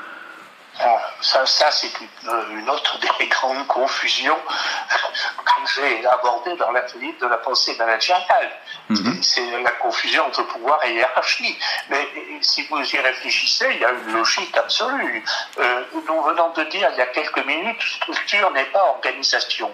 [0.81, 1.93] Ah, ça, ça c'est
[2.25, 4.39] une, autre des grandes confusions
[5.45, 8.51] que j'ai abordées dans l'atelier de la pensée managériale.
[8.89, 9.23] Mhm.
[9.23, 11.59] C'est la confusion entre pouvoir et hiérarchie.
[11.89, 12.09] Mais
[12.41, 15.25] si vous y réfléchissez, il y a une logique absolue.
[15.59, 19.73] Euh, nous venons de dire il y a quelques minutes, structure n'est pas organisation.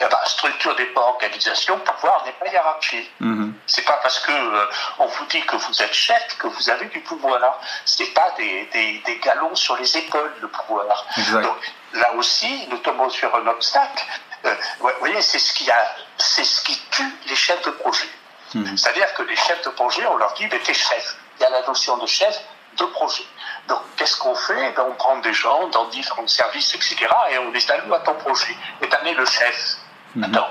[0.00, 3.10] Eh ben, structure n'est pas organisation, pouvoir n'est pas hiérarchie.
[3.20, 3.54] Mhm.
[3.66, 4.66] C'est pas parce que euh,
[4.98, 7.60] on vous dit que vous êtes chef que vous avez du pouvoir.
[7.84, 11.06] C'est pas des, des, des galons sur les épaules le pouvoir.
[11.42, 11.56] Donc
[11.94, 14.04] là aussi, nous tombons sur un obstacle.
[14.44, 18.08] Euh, vous voyez, c'est ce qui a, c'est ce qui tue les chefs de projet.
[18.54, 18.76] Mhm.
[18.76, 21.16] C'est-à-dire que les chefs de projet, on leur dit, mais t'es chef.
[21.38, 22.40] Il y a la notion de chef
[22.76, 23.24] de projet.
[23.66, 24.72] Donc, qu'est-ce qu'on fait?
[24.72, 26.96] Ben, On prend des gens dans différents services, etc.,
[27.30, 28.56] et on les alloue à ton projet.
[28.80, 29.76] Et t'en es le chef.
[30.14, 30.24] Mmh.
[30.24, 30.50] Attends,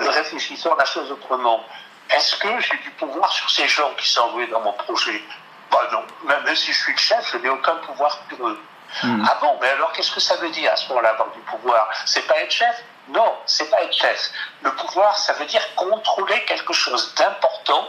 [0.00, 1.64] réfléchissons à la chose autrement.
[2.10, 5.22] Est-ce que j'ai du pouvoir sur ces gens qui sont envoyés dans mon projet?
[5.70, 6.04] Ben non.
[6.24, 8.60] Même si je suis le chef, je n'ai aucun pouvoir sur eux.
[9.02, 9.24] Hmm.
[9.28, 11.88] Ah bon, mais alors qu'est-ce que ça veut dire à ce moment-là avoir du pouvoir?
[12.04, 12.82] C'est pas être chef?
[13.08, 14.30] Non, c'est pas être chef.
[14.62, 17.88] Le pouvoir, ça veut dire contrôler quelque chose d'important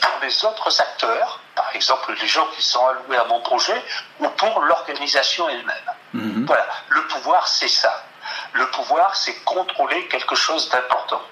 [0.00, 3.82] pour les autres acteurs, par exemple les gens qui sont alloués à mon projet,
[4.20, 5.90] ou pour l'organisation elle-même.
[6.12, 6.44] Hmm.
[6.44, 8.04] Voilà, le pouvoir, c'est ça.
[8.52, 11.22] Le pouvoir, c'est contrôler quelque chose d'important.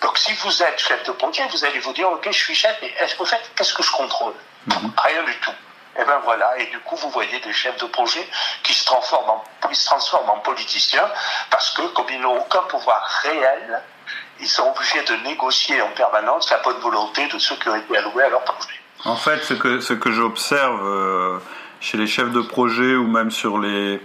[0.00, 2.76] Donc si vous êtes chef de projet, vous allez vous dire, ok, je suis chef,
[2.82, 4.34] mais est-ce faites, qu'est-ce que je contrôle?
[4.66, 4.88] Hmm.
[4.96, 5.52] Rien du tout.
[5.98, 8.24] Et ben voilà, et du coup, vous voyez des chefs de projet
[8.62, 11.08] qui se transforment en, se transforment en politiciens
[11.50, 13.82] parce que, comme ils n'ont aucun pouvoir réel,
[14.40, 17.96] ils sont obligés de négocier en permanence la bonne volonté de ceux qui ont été
[17.96, 18.80] alloués à leur projet.
[19.04, 21.38] En fait, ce que, ce que j'observe euh,
[21.80, 24.00] chez les chefs de projet ou même sur les,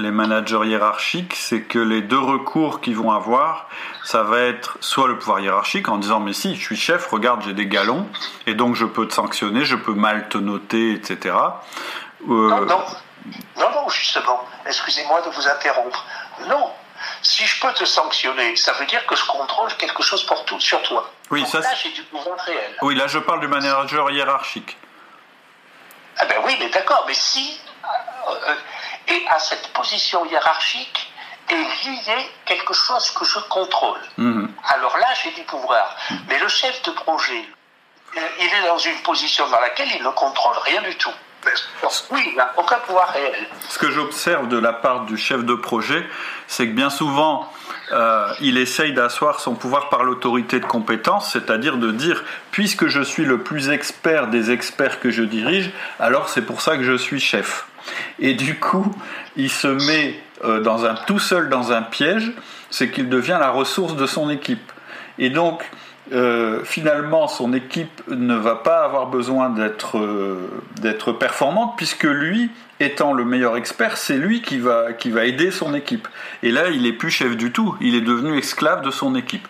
[0.00, 3.68] les managers hiérarchiques, c'est que les deux recours qu'ils vont avoir,
[4.04, 7.42] ça va être soit le pouvoir hiérarchique en disant mais si je suis chef, regarde
[7.44, 8.06] j'ai des galons
[8.46, 11.34] et donc je peux te sanctionner, je peux mal te noter, etc.
[12.28, 12.84] Euh, non, non,
[13.56, 16.04] non, non, justement, excusez-moi de vous interrompre.
[16.48, 16.70] Non,
[17.22, 20.60] si je peux te sanctionner, ça veut dire que je contrôle quelque chose pour tout
[20.60, 21.10] sur toi.
[21.30, 22.76] Oui, ça, là j'ai du pouvoir réel.
[22.82, 24.76] Oui, là je parle du manager hiérarchique.
[26.18, 28.54] Ah ben oui, mais d'accord, mais si euh, euh,
[29.10, 31.12] et à cette position hiérarchique
[31.48, 34.00] est lié quelque chose que je contrôle.
[34.16, 34.52] Mhm.
[34.68, 35.96] Alors là, j'ai du pouvoir.
[36.10, 36.18] Mhm.
[36.28, 37.44] Mais le chef de projet,
[38.16, 41.12] euh, il est dans une position dans laquelle il ne contrôle rien du tout.
[42.10, 43.46] Oui, il n'a aucun pouvoir réel.
[43.70, 46.06] Ce que j'observe de la part du chef de projet,
[46.46, 47.50] c'est que bien souvent,
[47.92, 53.00] euh, il essaye d'asseoir son pouvoir par l'autorité de compétence, c'est-à-dire de dire, puisque je
[53.00, 56.96] suis le plus expert des experts que je dirige, alors c'est pour ça que je
[56.96, 57.66] suis chef.
[58.18, 58.86] Et du coup,
[59.36, 60.14] il se met
[60.44, 62.32] euh, dans un, tout seul dans un piège,
[62.70, 64.72] c'est qu'il devient la ressource de son équipe.
[65.18, 65.68] Et donc,
[66.12, 72.50] euh, finalement, son équipe ne va pas avoir besoin d'être euh, performante, puisque lui,
[72.80, 76.08] étant le meilleur expert, c'est lui qui va, qui va aider son équipe.
[76.42, 79.46] Et là, il n'est plus chef du tout, il est devenu esclave de son équipe.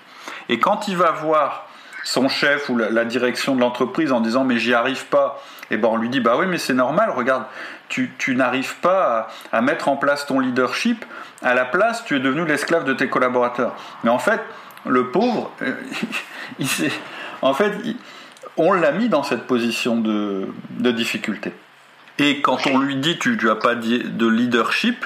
[0.49, 1.69] Et quand il va voir
[2.05, 5.77] son chef ou la, direction de l'entreprise en disant mais j'y arrive pas, et eh
[5.77, 7.45] ben on lui dit bah oui mais c'est normal, regarde,
[7.91, 11.05] tu, n'arrives pas à, mettre en place ton leadership,
[11.43, 13.77] à la place tu es devenu l'esclave de tes collaborateurs.
[14.05, 14.41] Mais en fait,
[14.87, 15.53] le pauvre,
[16.59, 16.69] il,
[17.43, 17.73] en fait,
[18.57, 21.53] on l'a mis dans cette position de, difficulté.
[22.19, 25.05] Et quand on lui dit tu n'as pas de leadership,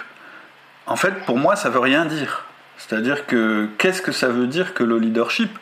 [0.86, 2.44] en fait pour moi ça veut rien dire.
[2.76, 5.58] C'est-à-dire que qu'est-ce que ça veut dire que le leadership?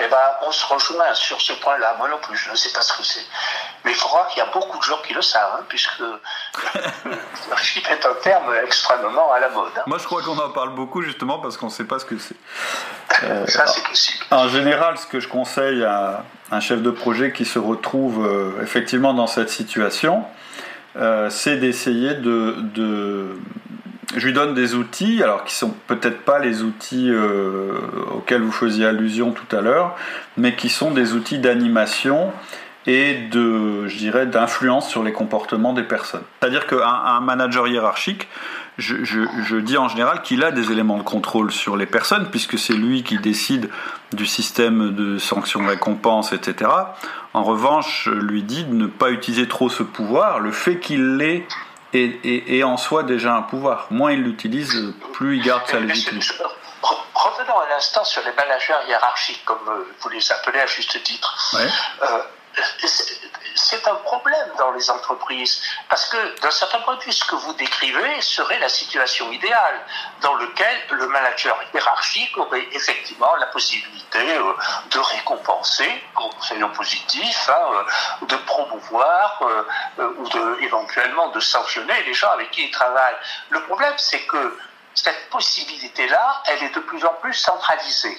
[0.00, 1.94] Eh ben, on se rejoint sur ce point-là.
[1.98, 3.24] Moi non plus, je ne sais pas ce que c'est.
[3.84, 6.18] Mais il faudra qu'il y a beaucoup de gens qui le savent, hein, puisque le
[7.44, 9.72] leadership est un terme extrêmement à la mode.
[9.76, 9.82] Hein.
[9.86, 12.18] Moi, je crois qu'on en parle beaucoup justement parce qu'on ne sait pas ce que
[12.18, 12.36] c'est.
[13.48, 14.24] Ça, c'est possible.
[14.30, 18.62] En général, ce que je conseille à un chef de projet qui se retrouve euh,
[18.62, 20.24] effectivement dans cette situation,
[20.96, 23.36] euh, c'est d'essayer de,
[24.16, 27.78] je lui donne des outils, alors qui sont peut-être pas les outils euh,
[28.14, 29.96] auxquels vous faisiez allusion tout à l'heure,
[30.36, 32.32] mais qui sont des outils d'animation
[32.86, 36.22] et de, je dirais, d'influence sur les comportements des personnes.
[36.40, 38.28] C'est-à-dire qu'un manager hiérarchique,
[38.78, 42.72] je, dis en général qu'il a des éléments de contrôle sur les personnes, puisque c'est
[42.72, 43.68] lui qui décide
[44.12, 46.70] du système de sanctions-récompenses, etc.
[47.34, 50.40] En revanche, je lui dis de ne pas utiliser trop ce pouvoir.
[50.40, 51.46] Le fait qu'il l'ait
[51.92, 53.86] et, en soi déjà un pouvoir.
[53.90, 56.34] Moins il l'utilise, plus il garde sa légitimité.
[57.14, 61.56] Revenons un instant sur les managers hiérarchiques, comme euh, vous les appelez à juste titre.
[62.02, 62.18] Euh,
[63.54, 67.36] c'est un problème dans les entreprises, parce que d'un certain point de vue, ce que
[67.36, 69.80] vous décrivez serait la situation idéale,
[70.20, 74.52] dans laquelle le manager hiérarchique aurait effectivement la possibilité euh,
[74.90, 76.04] de récompenser,
[76.40, 77.84] soyons positif, hein,
[78.22, 79.42] euh, de promouvoir
[79.98, 83.16] euh, ou de, éventuellement de sanctionner les gens avec qui il travaille.
[83.50, 84.58] Le problème, c'est que
[84.94, 88.16] cette possibilité-là, elle est de plus en plus centralisée.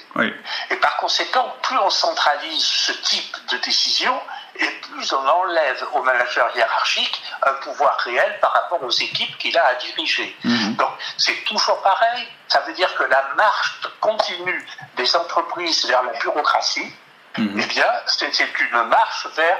[0.70, 4.20] Et par conséquent, plus on centralise ce type de décision,
[4.56, 9.58] et plus on enlève au manager hiérarchique un pouvoir réel par rapport aux équipes qu'il
[9.58, 10.36] a à diriger.
[10.44, 10.76] Mhm.
[10.76, 16.14] Donc c'est toujours pareil, ça veut dire que la marche continue des entreprises vers la
[16.14, 16.94] bureaucratie,
[17.38, 17.60] mhm.
[17.62, 19.58] eh bien c'est une marche vers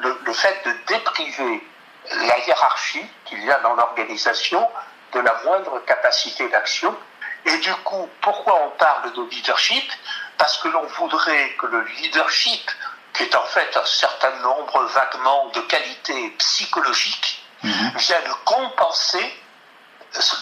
[0.00, 1.66] le, le fait de dépriver
[2.10, 4.68] la hiérarchie qu'il y a dans l'organisation
[5.14, 6.96] de la moindre capacité d'action.
[7.46, 9.84] Et du coup, pourquoi on parle de leadership?
[10.38, 12.70] Parce que l'on voudrait que le leadership,
[13.12, 17.92] qui est en fait un certain nombre vaguement de qualités psychologiques, mhm.
[17.96, 19.40] vienne compenser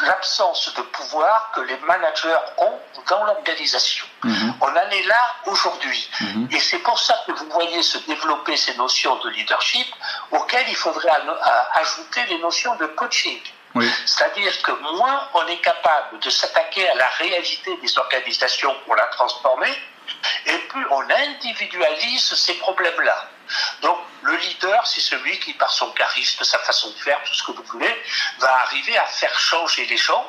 [0.03, 4.05] l'absence de pouvoir que les managers ont dans l'organisation.
[4.23, 4.55] Mhm.
[4.61, 6.11] On en est là aujourd'hui.
[6.21, 6.49] Mhm.
[6.51, 9.87] Et c'est pour ça que vous voyez se développer ces notions de leadership
[10.31, 11.11] auxquelles il faudrait
[11.75, 13.41] ajouter les notions de coaching.
[14.07, 19.05] C'est-à-dire que moins on est capable de s'attaquer à la réalité des organisations pour la
[19.05, 19.73] transformer,
[20.47, 23.29] et plus on individualise ces problèmes-là.
[23.81, 27.43] Donc le leader, c'est celui qui, par son charisme, sa façon de faire, tout ce
[27.45, 28.03] que vous voulez,
[28.39, 30.27] va arriver à faire changer les gens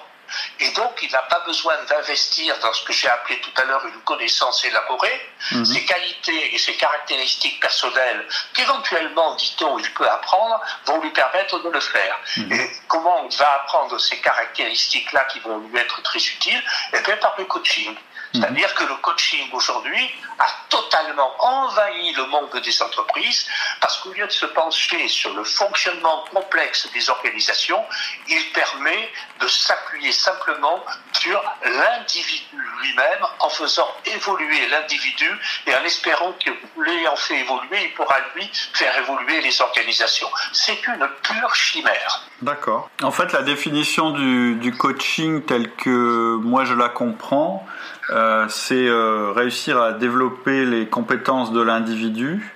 [0.59, 3.85] et donc, il n'a pas besoin d'investir dans ce que j'ai appelé tout à l'heure
[3.85, 5.29] une connaissance élaborée.
[5.51, 5.65] Mhm.
[5.65, 11.69] Ses qualités et ses caractéristiques personnelles, qu'éventuellement, dit-on, il peut apprendre, vont lui permettre de
[11.69, 12.19] le faire.
[12.37, 12.51] Mhm.
[12.53, 16.63] Et comment il va apprendre ces caractéristiques-là qui vont lui être très utiles?
[16.93, 17.95] Eh bien, par le coaching.
[18.33, 18.41] Mhm.
[18.41, 20.09] C'est-à-dire que le coaching aujourd'hui
[20.39, 23.47] a totalement envahi le monde des entreprises
[23.79, 27.83] parce qu'au lieu de se pencher sur le fonctionnement complexe des organisations,
[28.27, 35.29] il permet de s'appuyer simplement sur l'individu lui-même en faisant évoluer l'individu
[35.67, 40.29] et en espérant que l'ayant fait évoluer, il pourra lui faire évoluer les organisations.
[40.53, 42.23] C'est une pure chimère.
[42.41, 42.89] D'accord.
[43.01, 47.65] En fait, la définition du, du coaching telle que moi je la comprends,
[48.09, 52.53] euh, c'est euh, réussir à développer les compétences de l'individu,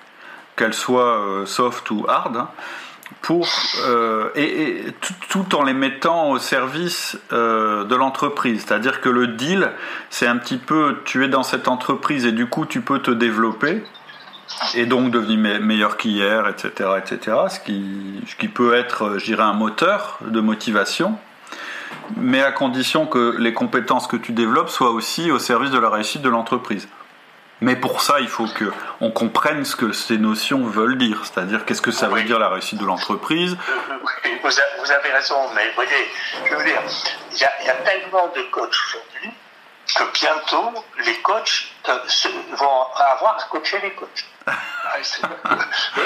[0.55, 2.49] qu'elles soient euh, soft ou hard, hein,
[3.21, 3.47] pour,
[4.35, 4.83] et,
[5.29, 8.65] tout, en les mettant au service de l'entreprise.
[8.67, 9.71] C'est-à-dire que le deal,
[10.09, 13.11] c'est un petit peu, tu es dans cette entreprise et du coup tu peux te
[13.11, 13.81] développer
[14.75, 17.37] et donc devenir meilleur qu'hier, etc., etc.
[17.49, 21.17] Ce qui, ce qui peut être, je dirais, un moteur de motivation
[22.15, 25.89] mais à condition que les compétences que tu développes soient aussi au service de la
[25.89, 26.87] réussite de l'entreprise.
[27.59, 28.45] Mais pour ça, il faut
[28.99, 32.49] qu'on comprenne ce que ces notions veulent dire, c'est-à-dire qu'est-ce que ça veut dire la
[32.49, 33.57] réussite de l'entreprise?
[34.43, 35.89] Vous avez raison, mais voyez,
[36.45, 36.81] je veux dire,
[37.31, 39.31] il y a, tellement de coachs aujourd'hui
[39.95, 44.25] que bientôt les coachs vont avoir à coacher les coachs.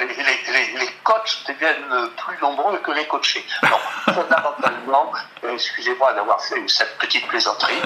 [0.00, 3.44] les, les, les, coachs deviennent plus nombreux que les coachés.
[4.06, 5.12] fondamentalement,
[5.44, 7.82] euh, excusez-moi d'avoir fait cette petite plaisanterie,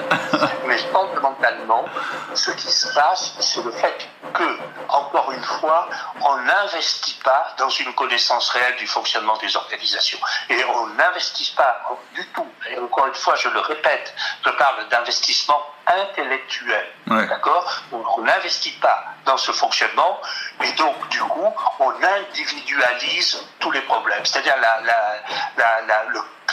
[0.65, 1.85] mais fondamentalement,
[2.33, 5.89] ce qui se passe, c'est le fait que, encore une fois,
[6.21, 10.19] on n'investit pas dans une connaissance réelle du fonctionnement des organisations.
[10.49, 11.81] Et on n'investit pas
[12.13, 14.13] du tout, et encore une fois, je le répète,
[14.45, 16.85] je parle d'investissement intellectuel.
[17.07, 17.83] D'accord?
[17.91, 20.21] On n'investit pas dans ce fonctionnement
[20.63, 24.23] et donc, du coup, on individualise tous les problèmes.
[24.25, 25.81] C'est-à-dire la, la,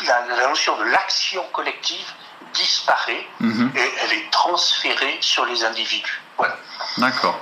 [0.05, 2.13] la, notion de l'action collective
[2.53, 3.73] disparaît mhm.
[3.75, 6.21] et elle est transférée sur les individus.
[6.39, 6.57] Voilà.
[6.99, 7.39] D'accord.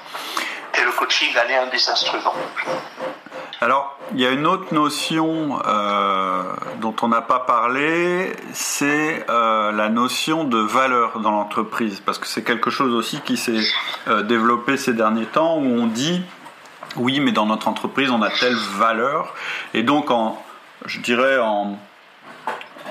[0.76, 2.34] Et le coaching en est un des instruments.
[3.64, 6.42] Alors, il y a une autre notion euh,
[6.82, 12.26] dont on n'a pas parlé, c'est euh, la notion de valeur dans l'entreprise, parce que
[12.26, 13.62] c'est quelque chose aussi qui s'est
[14.06, 16.20] euh, développé ces derniers temps, où on dit,
[16.96, 19.32] oui, mais dans notre entreprise, on a telle valeur,
[19.72, 20.44] et donc, en,
[20.84, 21.78] je dirais, en,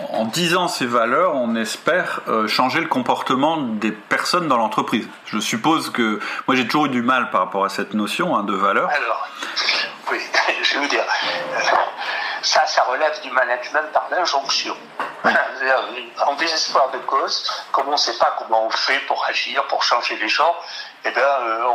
[0.09, 5.07] en disant ces valeurs, on espère changer le comportement des personnes dans l'entreprise.
[5.28, 8.41] Je suppose que moi j'ai toujours eu du mal par rapport à cette notion hein,
[8.41, 8.89] de valeur.
[8.89, 9.30] Alors,
[10.14, 10.22] oui,
[10.64, 11.05] je veux dire,
[12.43, 14.78] ça, ça relève du management par l'injonction.
[16.26, 19.82] En désespoir de cause, comme on ne sait pas comment on fait pour agir, pour
[19.82, 20.55] changer les gens,
[21.05, 21.66] eh bien, euh,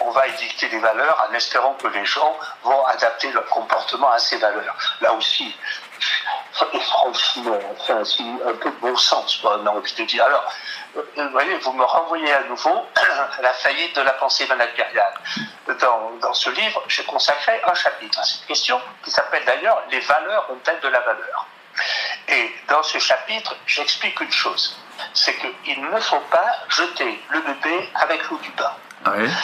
[0.00, 4.18] on, va édicter des valeurs en espérant que les gens vont adapter leur comportement à
[4.18, 4.76] ces valeurs.
[5.00, 5.54] Là aussi,
[6.52, 10.24] franchement, enfin, un peu de bon sens, on a envie de dire.
[10.24, 10.52] Alors,
[10.96, 15.14] euh, vous voyez, vous me renvoyez à nouveau à la faillite de la pensée managériale.
[15.80, 20.00] Dans, dans ce livre, j'ai consacré un chapitre à cette question qui s'appelle d'ailleurs Les
[20.00, 21.46] valeurs ont-elles de la valeur?
[22.28, 24.76] Et dans ce chapitre, j'explique une chose
[25.14, 28.72] c'est qu'il ne faut pas jeter le bébé avec l'eau du bain.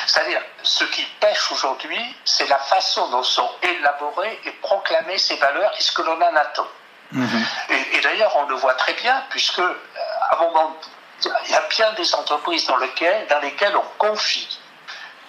[0.07, 5.73] C'est-à-dire, ce qui pêche aujourd'hui, c'est la façon dont sont élaborées et proclamées ces valeurs
[5.79, 6.67] et ce que l'on en attend.
[7.13, 7.47] Mhm.
[7.93, 9.77] Et, d'ailleurs, on le voit très bien, puisque euh,
[10.31, 10.77] à un moment
[11.47, 14.59] il y a bien des entreprises dans, lesquelles, dans lesquelles on confie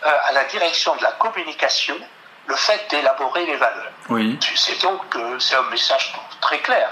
[0.03, 1.95] euh, à la direction de la communication
[2.47, 3.91] le fait d'élaborer les valeurs.
[4.09, 4.37] Oui.
[4.55, 5.01] C'est donc
[5.39, 6.89] c'est un message très clair.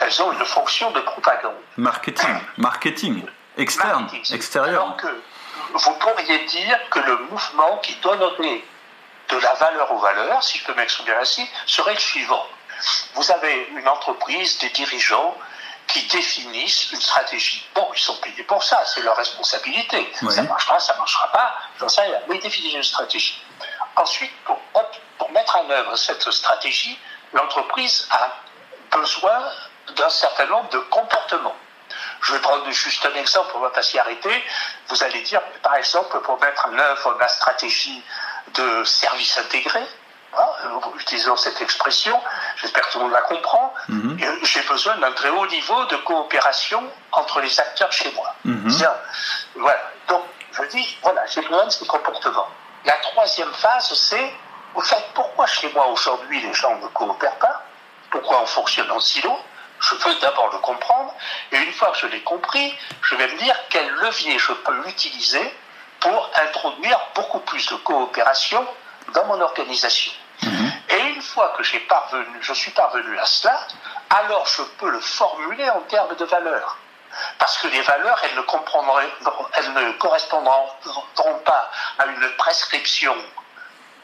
[0.00, 1.54] Elles, ont une fonction de propagande.
[1.76, 3.24] Marketing, marketing,
[3.56, 4.82] externe, extérieur.
[4.82, 5.22] Alors que
[5.74, 8.62] vous pourriez dire que le mouvement qui donnerait
[9.28, 12.46] de la valeur aux valeurs, si je peux m'exprimer ainsi, serait le suivant.
[13.14, 15.36] Vous avez une entreprise, des dirigeants
[15.86, 17.66] qui définissent une stratégie.
[17.74, 20.12] Bon, ils sont payés pour ça, c'est leur responsabilité.
[20.30, 22.20] Ça marchera, ça marchera pas, j'en sais rien.
[22.28, 23.42] Mais ils définissent une stratégie.
[23.94, 24.60] Ensuite, pour,
[25.18, 26.98] pour mettre en œuvre cette stratégie,
[27.32, 28.30] l'entreprise a
[28.90, 29.50] besoin
[29.96, 31.56] d'un certain nombre de comportements.
[32.22, 34.44] Je vais prendre juste un exemple, on ne va pas s'y arrêter.
[34.88, 38.02] Vous allez dire, par exemple, pour mettre en œuvre ma stratégie
[38.54, 39.82] de service intégré,
[40.38, 42.20] Hein, utilisons cette expression,
[42.56, 44.18] j'espère que tout le monde la comprend, mhm.
[44.42, 48.34] j'ai besoin d'un très haut niveau de coopération entre les acteurs chez moi.
[48.44, 48.70] Mhm.
[49.54, 49.80] voilà.
[50.08, 52.48] Donc, je dis, voilà, j'ai besoin de ces comportements.
[52.84, 54.34] La troisième phase, c'est,
[54.74, 57.62] au fait, pourquoi chez moi aujourd'hui les gens ne coopèrent pas?
[58.10, 59.38] Pourquoi on fonctionne en silo?
[59.80, 61.14] Je veux d'abord le comprendre,
[61.52, 64.88] et une fois que je l'ai compris, je vais me dire quel levier je peux
[64.88, 65.54] utiliser
[66.00, 68.66] pour introduire beaucoup plus de coopération
[69.14, 70.12] dans mon organisation.
[70.42, 70.72] Mhm.
[70.90, 73.58] Et une fois que j'ai parvenu, je suis parvenu à cela,
[74.10, 76.78] alors je peux le formuler en termes de valeurs.
[77.38, 78.42] Parce que les valeurs, elles ne,
[79.54, 83.16] elles ne correspondront pas à une prescription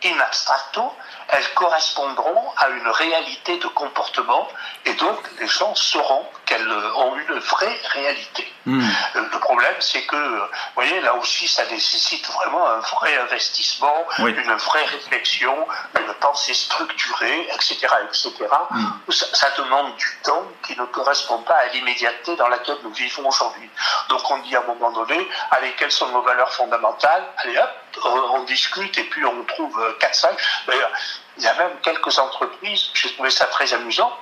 [0.05, 0.93] in abstracto,
[1.33, 4.49] elles correspondront à une réalité de comportement
[4.85, 8.53] et donc les gens sauront qu'elles ont une vraie réalité.
[8.67, 8.81] Hmm.
[9.17, 13.95] Euh, le problème, c'est que, vous voyez, là aussi, ça nécessite vraiment un vrai investissement,
[14.19, 15.67] une vraie réflexion,
[15.99, 18.33] une pensée structurée, etc., etc.
[18.71, 18.87] Hmm.
[19.11, 23.69] Ça, demande du temps qui ne correspond pas à l'immédiateté dans laquelle nous vivons aujourd'hui.
[24.09, 27.25] Donc on dit à un moment donné, allez, quelles sont nos valeurs fondamentales?
[27.39, 27.71] Allez, hop,
[28.05, 30.29] on discute et puis on trouve 4-5.
[30.67, 30.91] D'ailleurs,
[31.39, 34.13] il y a même quelques entreprises, j'ai trouvé ça très amusant,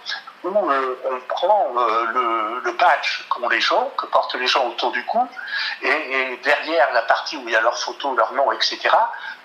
[0.45, 4.67] où euh, on prend euh, le, le, badge qu'ont les gens, que portent les gens
[4.69, 5.27] autour du cou,
[5.83, 8.79] et, derrière la partie où il y a leur photo, leur nom, etc.,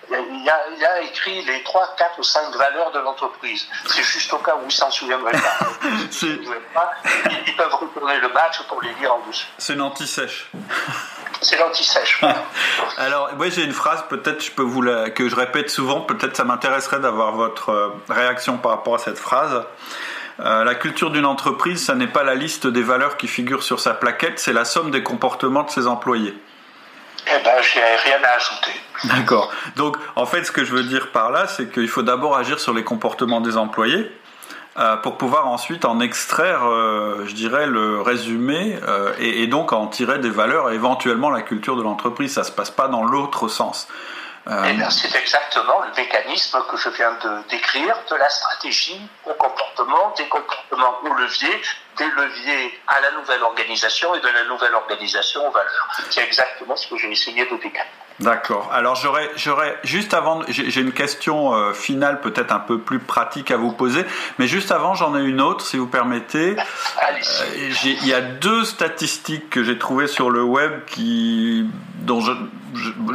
[0.07, 3.67] il y, a, il y a écrit les 3, 4 ou 5 valeurs de l'entreprise.
[3.87, 5.57] C'est juste au cas où ils s'en souviendraient pas.
[6.75, 6.91] pas.
[7.47, 9.47] Ils, peuvent retourner le badge pour les lire en dessous.
[9.57, 10.51] C'est une anti-sèche.
[11.47, 12.21] C'est l'anti-sèche.
[12.97, 16.35] Alors, moi j'ai une phrase, peut-être je peux vous la, que je répète souvent, peut-être
[16.35, 19.63] ça m'intéresserait d'avoir votre euh, réaction par rapport à cette phrase.
[20.39, 23.93] la culture d'une entreprise, ça n'est pas la liste des valeurs qui figurent sur sa
[23.93, 26.35] plaquette, c'est la somme des comportements de ses employés.
[27.27, 28.71] Eh ben, j'ai rien à ajouter.
[29.05, 29.51] D'accord.
[29.75, 32.59] Donc, en fait, ce que je veux dire par là, c'est qu'il faut d'abord agir
[32.59, 34.11] sur les comportements des employés.
[34.77, 39.87] Euh, pour pouvoir ensuite en extraire, euh, je dirais, le résumé euh, et, donc en
[39.87, 42.33] tirer des valeurs et éventuellement la culture de l'entreprise.
[42.33, 43.87] Ça se passe pas dans l'autre sens.
[44.47, 50.13] Eh c'est exactement le mécanisme que je viens de décrire, de la stratégie au comportement,
[50.17, 51.61] des comportements au levier,
[51.97, 55.87] des leviers à la nouvelle organisation et de la nouvelle organisation aux valeurs.
[56.11, 57.85] C'est exactement ce que j'ai essayé de décrire.
[58.21, 58.69] D'accord.
[58.71, 63.51] Alors j'aurais, j'aurais juste avant, j'ai une question euh, finale peut-être un peu plus pratique
[63.51, 64.05] à vous poser,
[64.39, 66.55] mais juste avant j'en ai une autre si vous permettez.
[66.57, 71.69] Euh, il y a deux statistiques que j'ai trouvées sur le web qui,
[72.03, 72.31] dont je,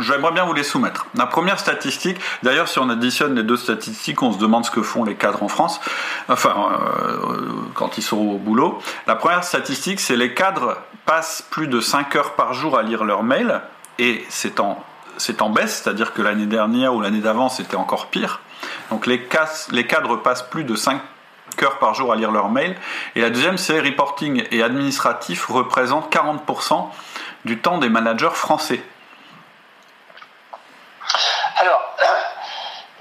[0.00, 1.06] j'aimerais bien vous les soumettre.
[1.14, 4.82] La première statistique, d'ailleurs si on additionne les deux statistiques, on se demande ce que
[4.82, 5.80] font les cadres en France,
[6.28, 8.78] enfin euh, quand ils sont au boulot.
[9.06, 10.76] La première statistique, c'est les cadres
[11.06, 13.62] passent plus de 5 heures par jour à lire leurs mails
[13.98, 14.84] et c'est en
[15.20, 18.40] c'est en baisse, c'est-à-dire que l'année dernière ou l'année d'avant, c'était encore pire.
[18.90, 19.28] Donc les,
[19.70, 21.00] les cadres passent plus de 5
[21.62, 22.76] heures par jour à lire leurs mails.
[23.14, 26.88] Et la deuxième, c'est reporting et administratif représente 40%
[27.44, 28.82] du temps des managers français.
[31.56, 32.04] Alors, euh,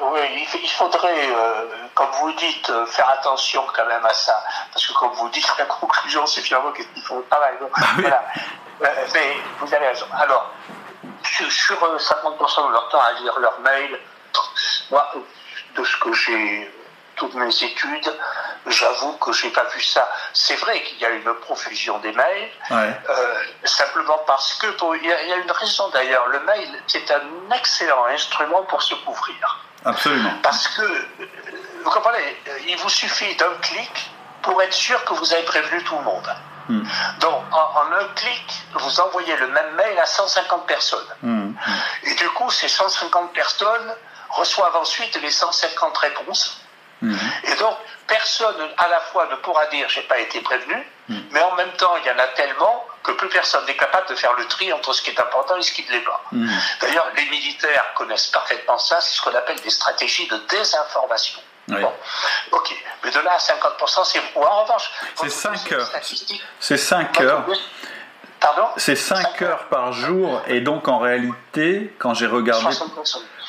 [0.11, 4.43] oui, il faudrait, euh, comme vous dites, euh, faire attention quand même à ça.
[4.73, 7.53] Parce que comme vous dites, la conclusion, c'est finalement qu'ils font le travail.
[7.97, 8.23] voilà.
[9.13, 10.05] mais vous avez raison.
[10.13, 10.51] Alors,
[11.23, 13.99] sur 50% de leur temps à lire leurs mails,
[14.91, 15.11] moi,
[15.75, 16.71] de ce que j'ai,
[17.15, 18.13] toutes mes études,
[18.65, 20.09] j'avoue que j'ai pas vu ça.
[20.33, 24.67] C'est vrai qu'il y a une profusion des mails, euh, simplement parce que,
[25.01, 27.21] il y, a une raison d'ailleurs, le mail, c'est un
[27.55, 29.65] excellent instrument pour se couvrir.
[29.85, 30.33] Absolument.
[30.41, 31.07] Parce que, euh,
[31.83, 35.97] vous comprenez, il vous suffit d'un clic pour être sûr que vous avez prévenu tout
[35.97, 36.35] le monde.
[36.69, 36.83] Hmm.
[37.19, 38.45] Donc, en, un clic,
[38.75, 41.15] vous envoyez le même mail à 150 personnes.
[41.23, 41.53] Hmm.
[42.03, 43.95] Et du coup, ces 150 personnes
[44.29, 46.61] reçoivent ensuite les 150 réponses.
[47.01, 47.15] Hmm.
[47.43, 47.75] Et donc,
[48.07, 50.85] personne à la fois ne pourra dire j'ai pas été prévenu,
[51.31, 54.15] mais en même temps, il y en a tellement que plus personne n'est capable de
[54.15, 56.21] faire le tri entre ce qui est important et ce qui ne l'est pas.
[56.81, 61.39] D'ailleurs, les militaires connaissent parfaitement ça, c'est ce qu'on appelle des stratégies de désinformation.
[61.69, 61.93] Bon,
[62.51, 62.75] ok.
[63.03, 65.91] Mais de là à 50%, c'est ou En revanche, c'est 5 heures.
[66.59, 67.45] C'est 5 heures.
[68.39, 72.73] Pardon C'est 5 heures par jour, et donc en réalité, quand j'ai regardé.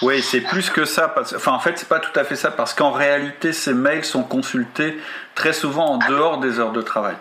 [0.03, 1.09] Oui, c'est plus que ça.
[1.09, 1.35] Parce...
[1.35, 4.25] Enfin, en fait, c'est pas tout à fait ça, parce qu'en réalité, ces mails sont
[4.25, 5.01] consultés
[5.35, 7.17] très souvent en dehors des heures de travail.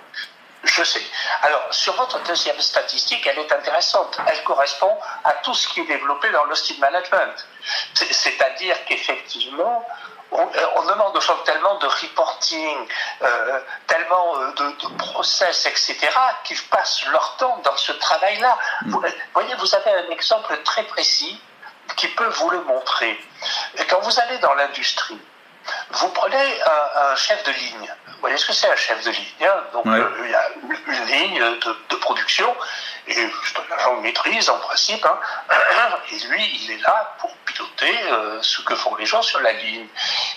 [0.63, 1.01] Je sais.
[1.43, 4.19] Alors, sur votre deuxième statistique, elle est intéressante.
[4.27, 7.47] Elle correspond à tout ce qui est développé dans le style management.
[7.93, 9.85] C'est-à-dire qu'effectivement,
[10.31, 12.87] euh, on, demande aux gens tellement de reporting,
[13.21, 15.97] euh, tellement euh, de, process, etc.,
[16.43, 18.57] qu'ils passent leur temps dans ce travail-là.
[18.83, 18.91] Mm.
[18.91, 19.03] Vous
[19.33, 21.41] voyez, vous avez un exemple très précis
[21.95, 23.19] qui peut vous le montrer.
[23.77, 25.19] Et quand vous allez dans l'industrie,
[25.91, 27.95] vous prenez un, chef de ligne.
[28.19, 31.05] Vous voyez ce que c'est un chef de ligne hein Donc il y a une,
[31.05, 32.53] ligne de, production
[33.07, 35.05] et c'est un agent de maîtrise en principe.
[35.05, 35.19] Hein.
[36.11, 37.31] et lui, il est là pour
[37.81, 39.87] euh, ce que font les gens sur la ligne.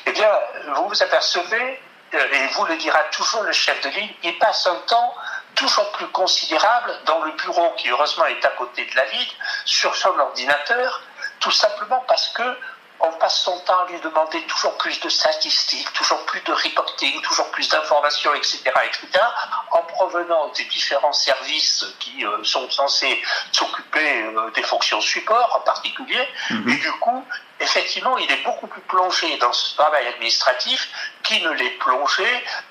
[0.07, 0.31] Eh bien,
[0.75, 1.81] vous vous apercevez,
[2.15, 5.15] euh, et vous le dira toujours le chef de ligne, il passe un temps
[5.55, 9.33] toujours plus considérable dans le bureau qui heureusement est à côté de la ligne,
[9.65, 11.03] sur son ordinateur,
[11.41, 12.59] tout simplement parce que
[13.03, 17.21] on passe son temps à lui demander toujours plus de statistiques, toujours plus de reporting,
[17.23, 19.25] toujours plus d'informations, etc., etc.,
[19.73, 25.65] en provenant des différents services qui euh, sont censés s'occuper euh, des fonctions support en
[25.65, 26.29] particulier.
[26.51, 26.69] Mhm.
[26.69, 27.25] Et du coup,
[27.59, 30.89] effectivement, il est beaucoup plus plongé dans ce travail administratif
[31.25, 32.27] qu'il ne l'est plongé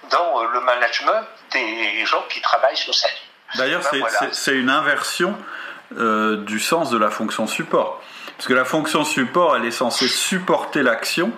[0.09, 3.15] dans euh, le management des gens qui travaillent sur sa vie.
[3.55, 5.37] D'ailleurs, ben c'est une inversion
[5.91, 8.01] du sens de la fonction support.
[8.41, 11.31] Parce que la fonction support, elle est censée supporter l'action,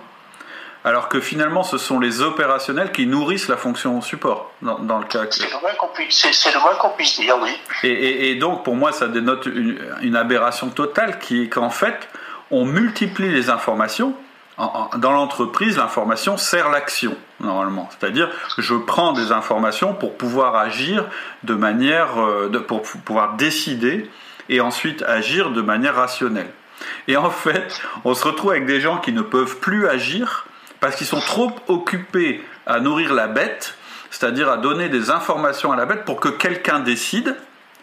[0.85, 5.25] alors que finalement, ce sont les opérationnels qui nourrissent la fonction support, dans, le cas
[5.29, 5.73] C'est le moins
[6.79, 7.49] qu'on puisse, dire, oui.
[7.83, 12.07] Et, donc, pour moi, ça dénote une, aberration totale, qui est qu'en fait,
[12.51, 14.15] on multiplie les informations.
[14.57, 17.89] dans l'entreprise, l'information sert l'action, normalement.
[17.99, 21.03] C'est-à-dire, je prends des informations pour pouvoir agir
[21.43, 24.09] de manière, euh, de, pour pouvoir décider
[24.47, 26.47] et ensuite agir de manière rationnelle.
[27.07, 30.47] Et en fait, on se retrouve avec des gens qui ne peuvent plus agir
[30.79, 33.77] parce qu'ils sont trop occupés à nourrir la bête,
[34.09, 37.35] c'est-à-dire à donner des informations à la bête pour que quelqu'un décide.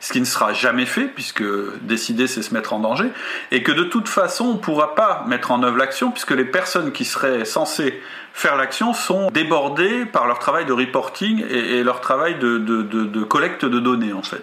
[0.03, 1.45] ce qui ne sera jamais fait, puisque
[1.83, 3.11] décider c'est se mettre en danger,
[3.51, 6.47] et que de toute façon on ne pourra pas mettre en œuvre l'action, puisque les
[6.47, 12.01] personnes qui seraient censées faire l'action sont débordées par leur travail de reporting et, leur
[12.01, 14.43] travail de, collecte de données en fait.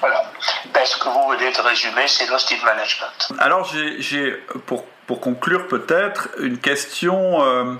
[0.00, 0.22] Voilà.
[0.72, 3.32] Ben, ce que vous venez de résumer, c'est l'hostil management.
[3.38, 3.68] Alors
[3.98, 4.32] j'ai,
[4.66, 7.42] pour, pour conclure peut-être, une question...
[7.44, 7.74] Euh,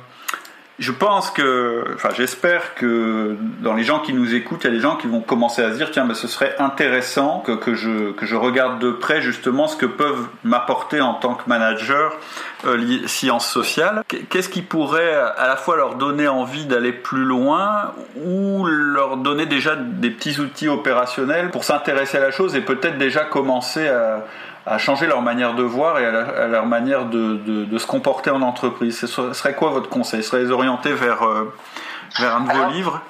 [0.79, 4.75] je pense que, enfin j'espère que dans les gens qui nous écoutent, il y a
[4.75, 7.75] des gens qui vont commencer à se dire tiens, mais ce serait intéressant que, que,
[7.75, 12.17] je, que je regarde de près justement ce que peuvent m'apporter en tant que manager
[12.67, 14.03] euh, sciences sociales.
[14.31, 17.93] Qu'est-ce qui pourrait à la fois leur donner envie d'aller plus loin
[18.25, 22.99] ou leur donner déjà des petits outils opérationnels pour s'intéresser à la chose et peut-être
[22.99, 24.25] déjà commencer à
[24.69, 29.01] à changer leur manière de voir et à, leur manière de, se comporter en entreprise.
[29.01, 30.23] Ce serait quoi votre conseil?
[30.23, 31.55] Ce serait les orienter vers, euh,
[32.19, 33.01] vers un de vos livres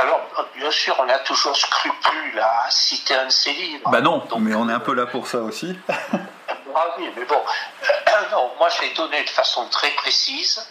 [0.00, 0.20] alors,
[0.54, 3.90] bien sûr, on a toujours scrupule à citer un de ces livres.
[3.90, 5.76] Bah non, mais on est un peu là pour ça aussi.
[5.88, 7.42] ah oui, mais bon,
[8.30, 10.64] non, moi je vais donner de façon très précise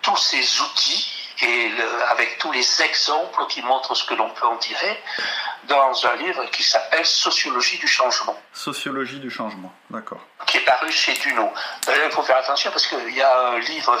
[0.00, 1.72] tous ces outils et
[2.10, 5.02] avec tous les exemples qui montrent ce que l'on peut en tirer
[5.64, 8.40] dans un livre qui s'appelle Sociologie du changement.
[8.52, 10.20] Sociologie du changement, d'accord.
[10.46, 11.52] Qui est paru chez Duno.
[11.86, 13.98] D'ailleurs, il faut faire attention parce qu'il y a un livre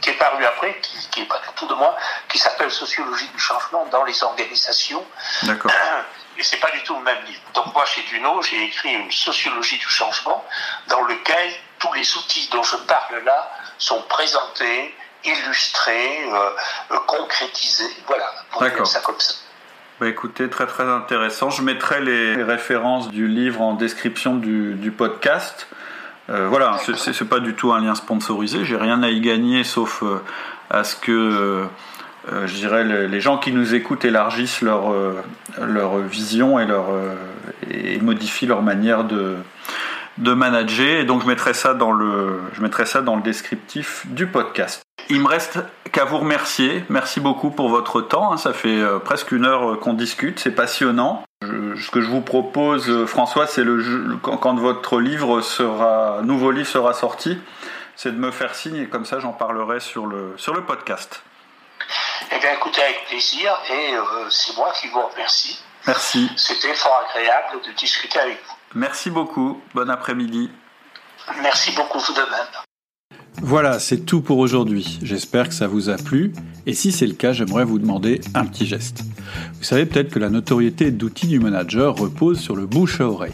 [0.00, 1.96] qui est paru après, qui, n'est pas du tout de moi,
[2.28, 5.04] qui s'appelle Sociologie du changement dans les organisations.
[5.44, 5.72] D'accord.
[6.38, 7.42] Et c'est pas du tout le même livre.
[7.52, 10.42] Donc moi, chez Duno, j'ai écrit une sociologie du changement
[10.88, 14.94] dans lequel tous les outils dont je parle là sont présentés,
[15.24, 17.90] illustrés, euh, concrétisés.
[18.06, 18.24] Voilà.
[18.60, 18.86] D'accord.
[18.86, 19.34] ça comme ça.
[20.02, 21.50] Bah écoutez, très très intéressant.
[21.50, 25.68] Je mettrai les références du livre en description du, podcast.
[26.28, 28.64] Euh, voilà, c'est pas du tout un lien sponsorisé.
[28.64, 30.20] J'ai rien à y gagner sauf euh,
[30.70, 34.92] à ce que euh, je dirais les, gens qui nous écoutent élargissent leur,
[35.60, 36.86] leur vision et, leur,
[37.70, 39.36] et modifient leur manière de,
[40.18, 41.00] de manager.
[41.00, 44.82] Et donc je mettrai ça dans le, je mettrai ça dans le descriptif du podcast.
[45.12, 45.58] Il me reste
[45.92, 46.86] qu'à vous remercier.
[46.88, 48.32] Merci beaucoup pour votre temps.
[48.32, 48.38] Hein.
[48.38, 50.40] Ça fait euh, presque une heure euh, qu'on discute.
[50.40, 51.22] C'est passionnant.
[51.42, 56.66] ce que je vous propose, euh, François, c'est le, quand, votre livre sera, nouveau livre
[56.66, 57.38] sera sorti,
[57.94, 61.22] c'est de me faire signe et comme ça j'en parlerai sur le, sur le podcast.
[62.34, 63.92] Eh bien, écoutez, avec plaisir et
[64.30, 65.62] c'est moi qui vous remercie.
[65.86, 66.30] Merci.
[66.36, 68.54] C'était fort agréable de discuter avec vous.
[68.76, 69.60] Merci beaucoup.
[69.74, 70.50] Bon après-midi.
[71.42, 72.62] Merci beaucoup vous de même.
[73.40, 74.98] Voilà, c'est tout pour aujourd'hui.
[75.02, 76.32] J'espère que ça vous a plu.
[76.66, 79.04] Et si c'est le cas, j'aimerais vous demander un petit geste.
[79.58, 83.32] Vous savez peut-être que la notoriété d'outils du manager repose sur le bouche à oreille.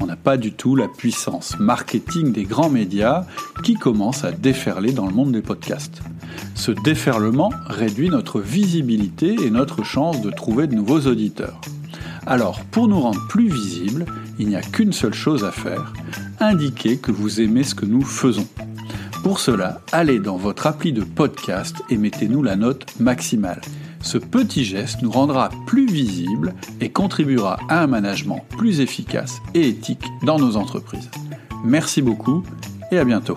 [0.00, 3.24] On n'a pas du tout la puissance marketing des grands médias
[3.64, 6.02] qui commence à déferler dans le monde des podcasts.
[6.54, 11.60] Ce déferlement réduit notre visibilité et notre chance de trouver de nouveaux auditeurs.
[12.26, 14.04] Alors, pour nous rendre plus visibles,
[14.38, 15.92] il n'y a qu'une seule chose à faire,
[16.38, 18.46] indiquer que vous aimez ce que nous faisons.
[19.28, 23.60] Pour cela, allez dans votre appli de podcast et mettez-nous la note maximale.
[24.00, 29.68] Ce petit geste nous rendra plus visibles et contribuera à un management plus efficace et
[29.68, 31.10] éthique dans nos entreprises.
[31.62, 32.42] Merci beaucoup
[32.90, 33.36] et à bientôt.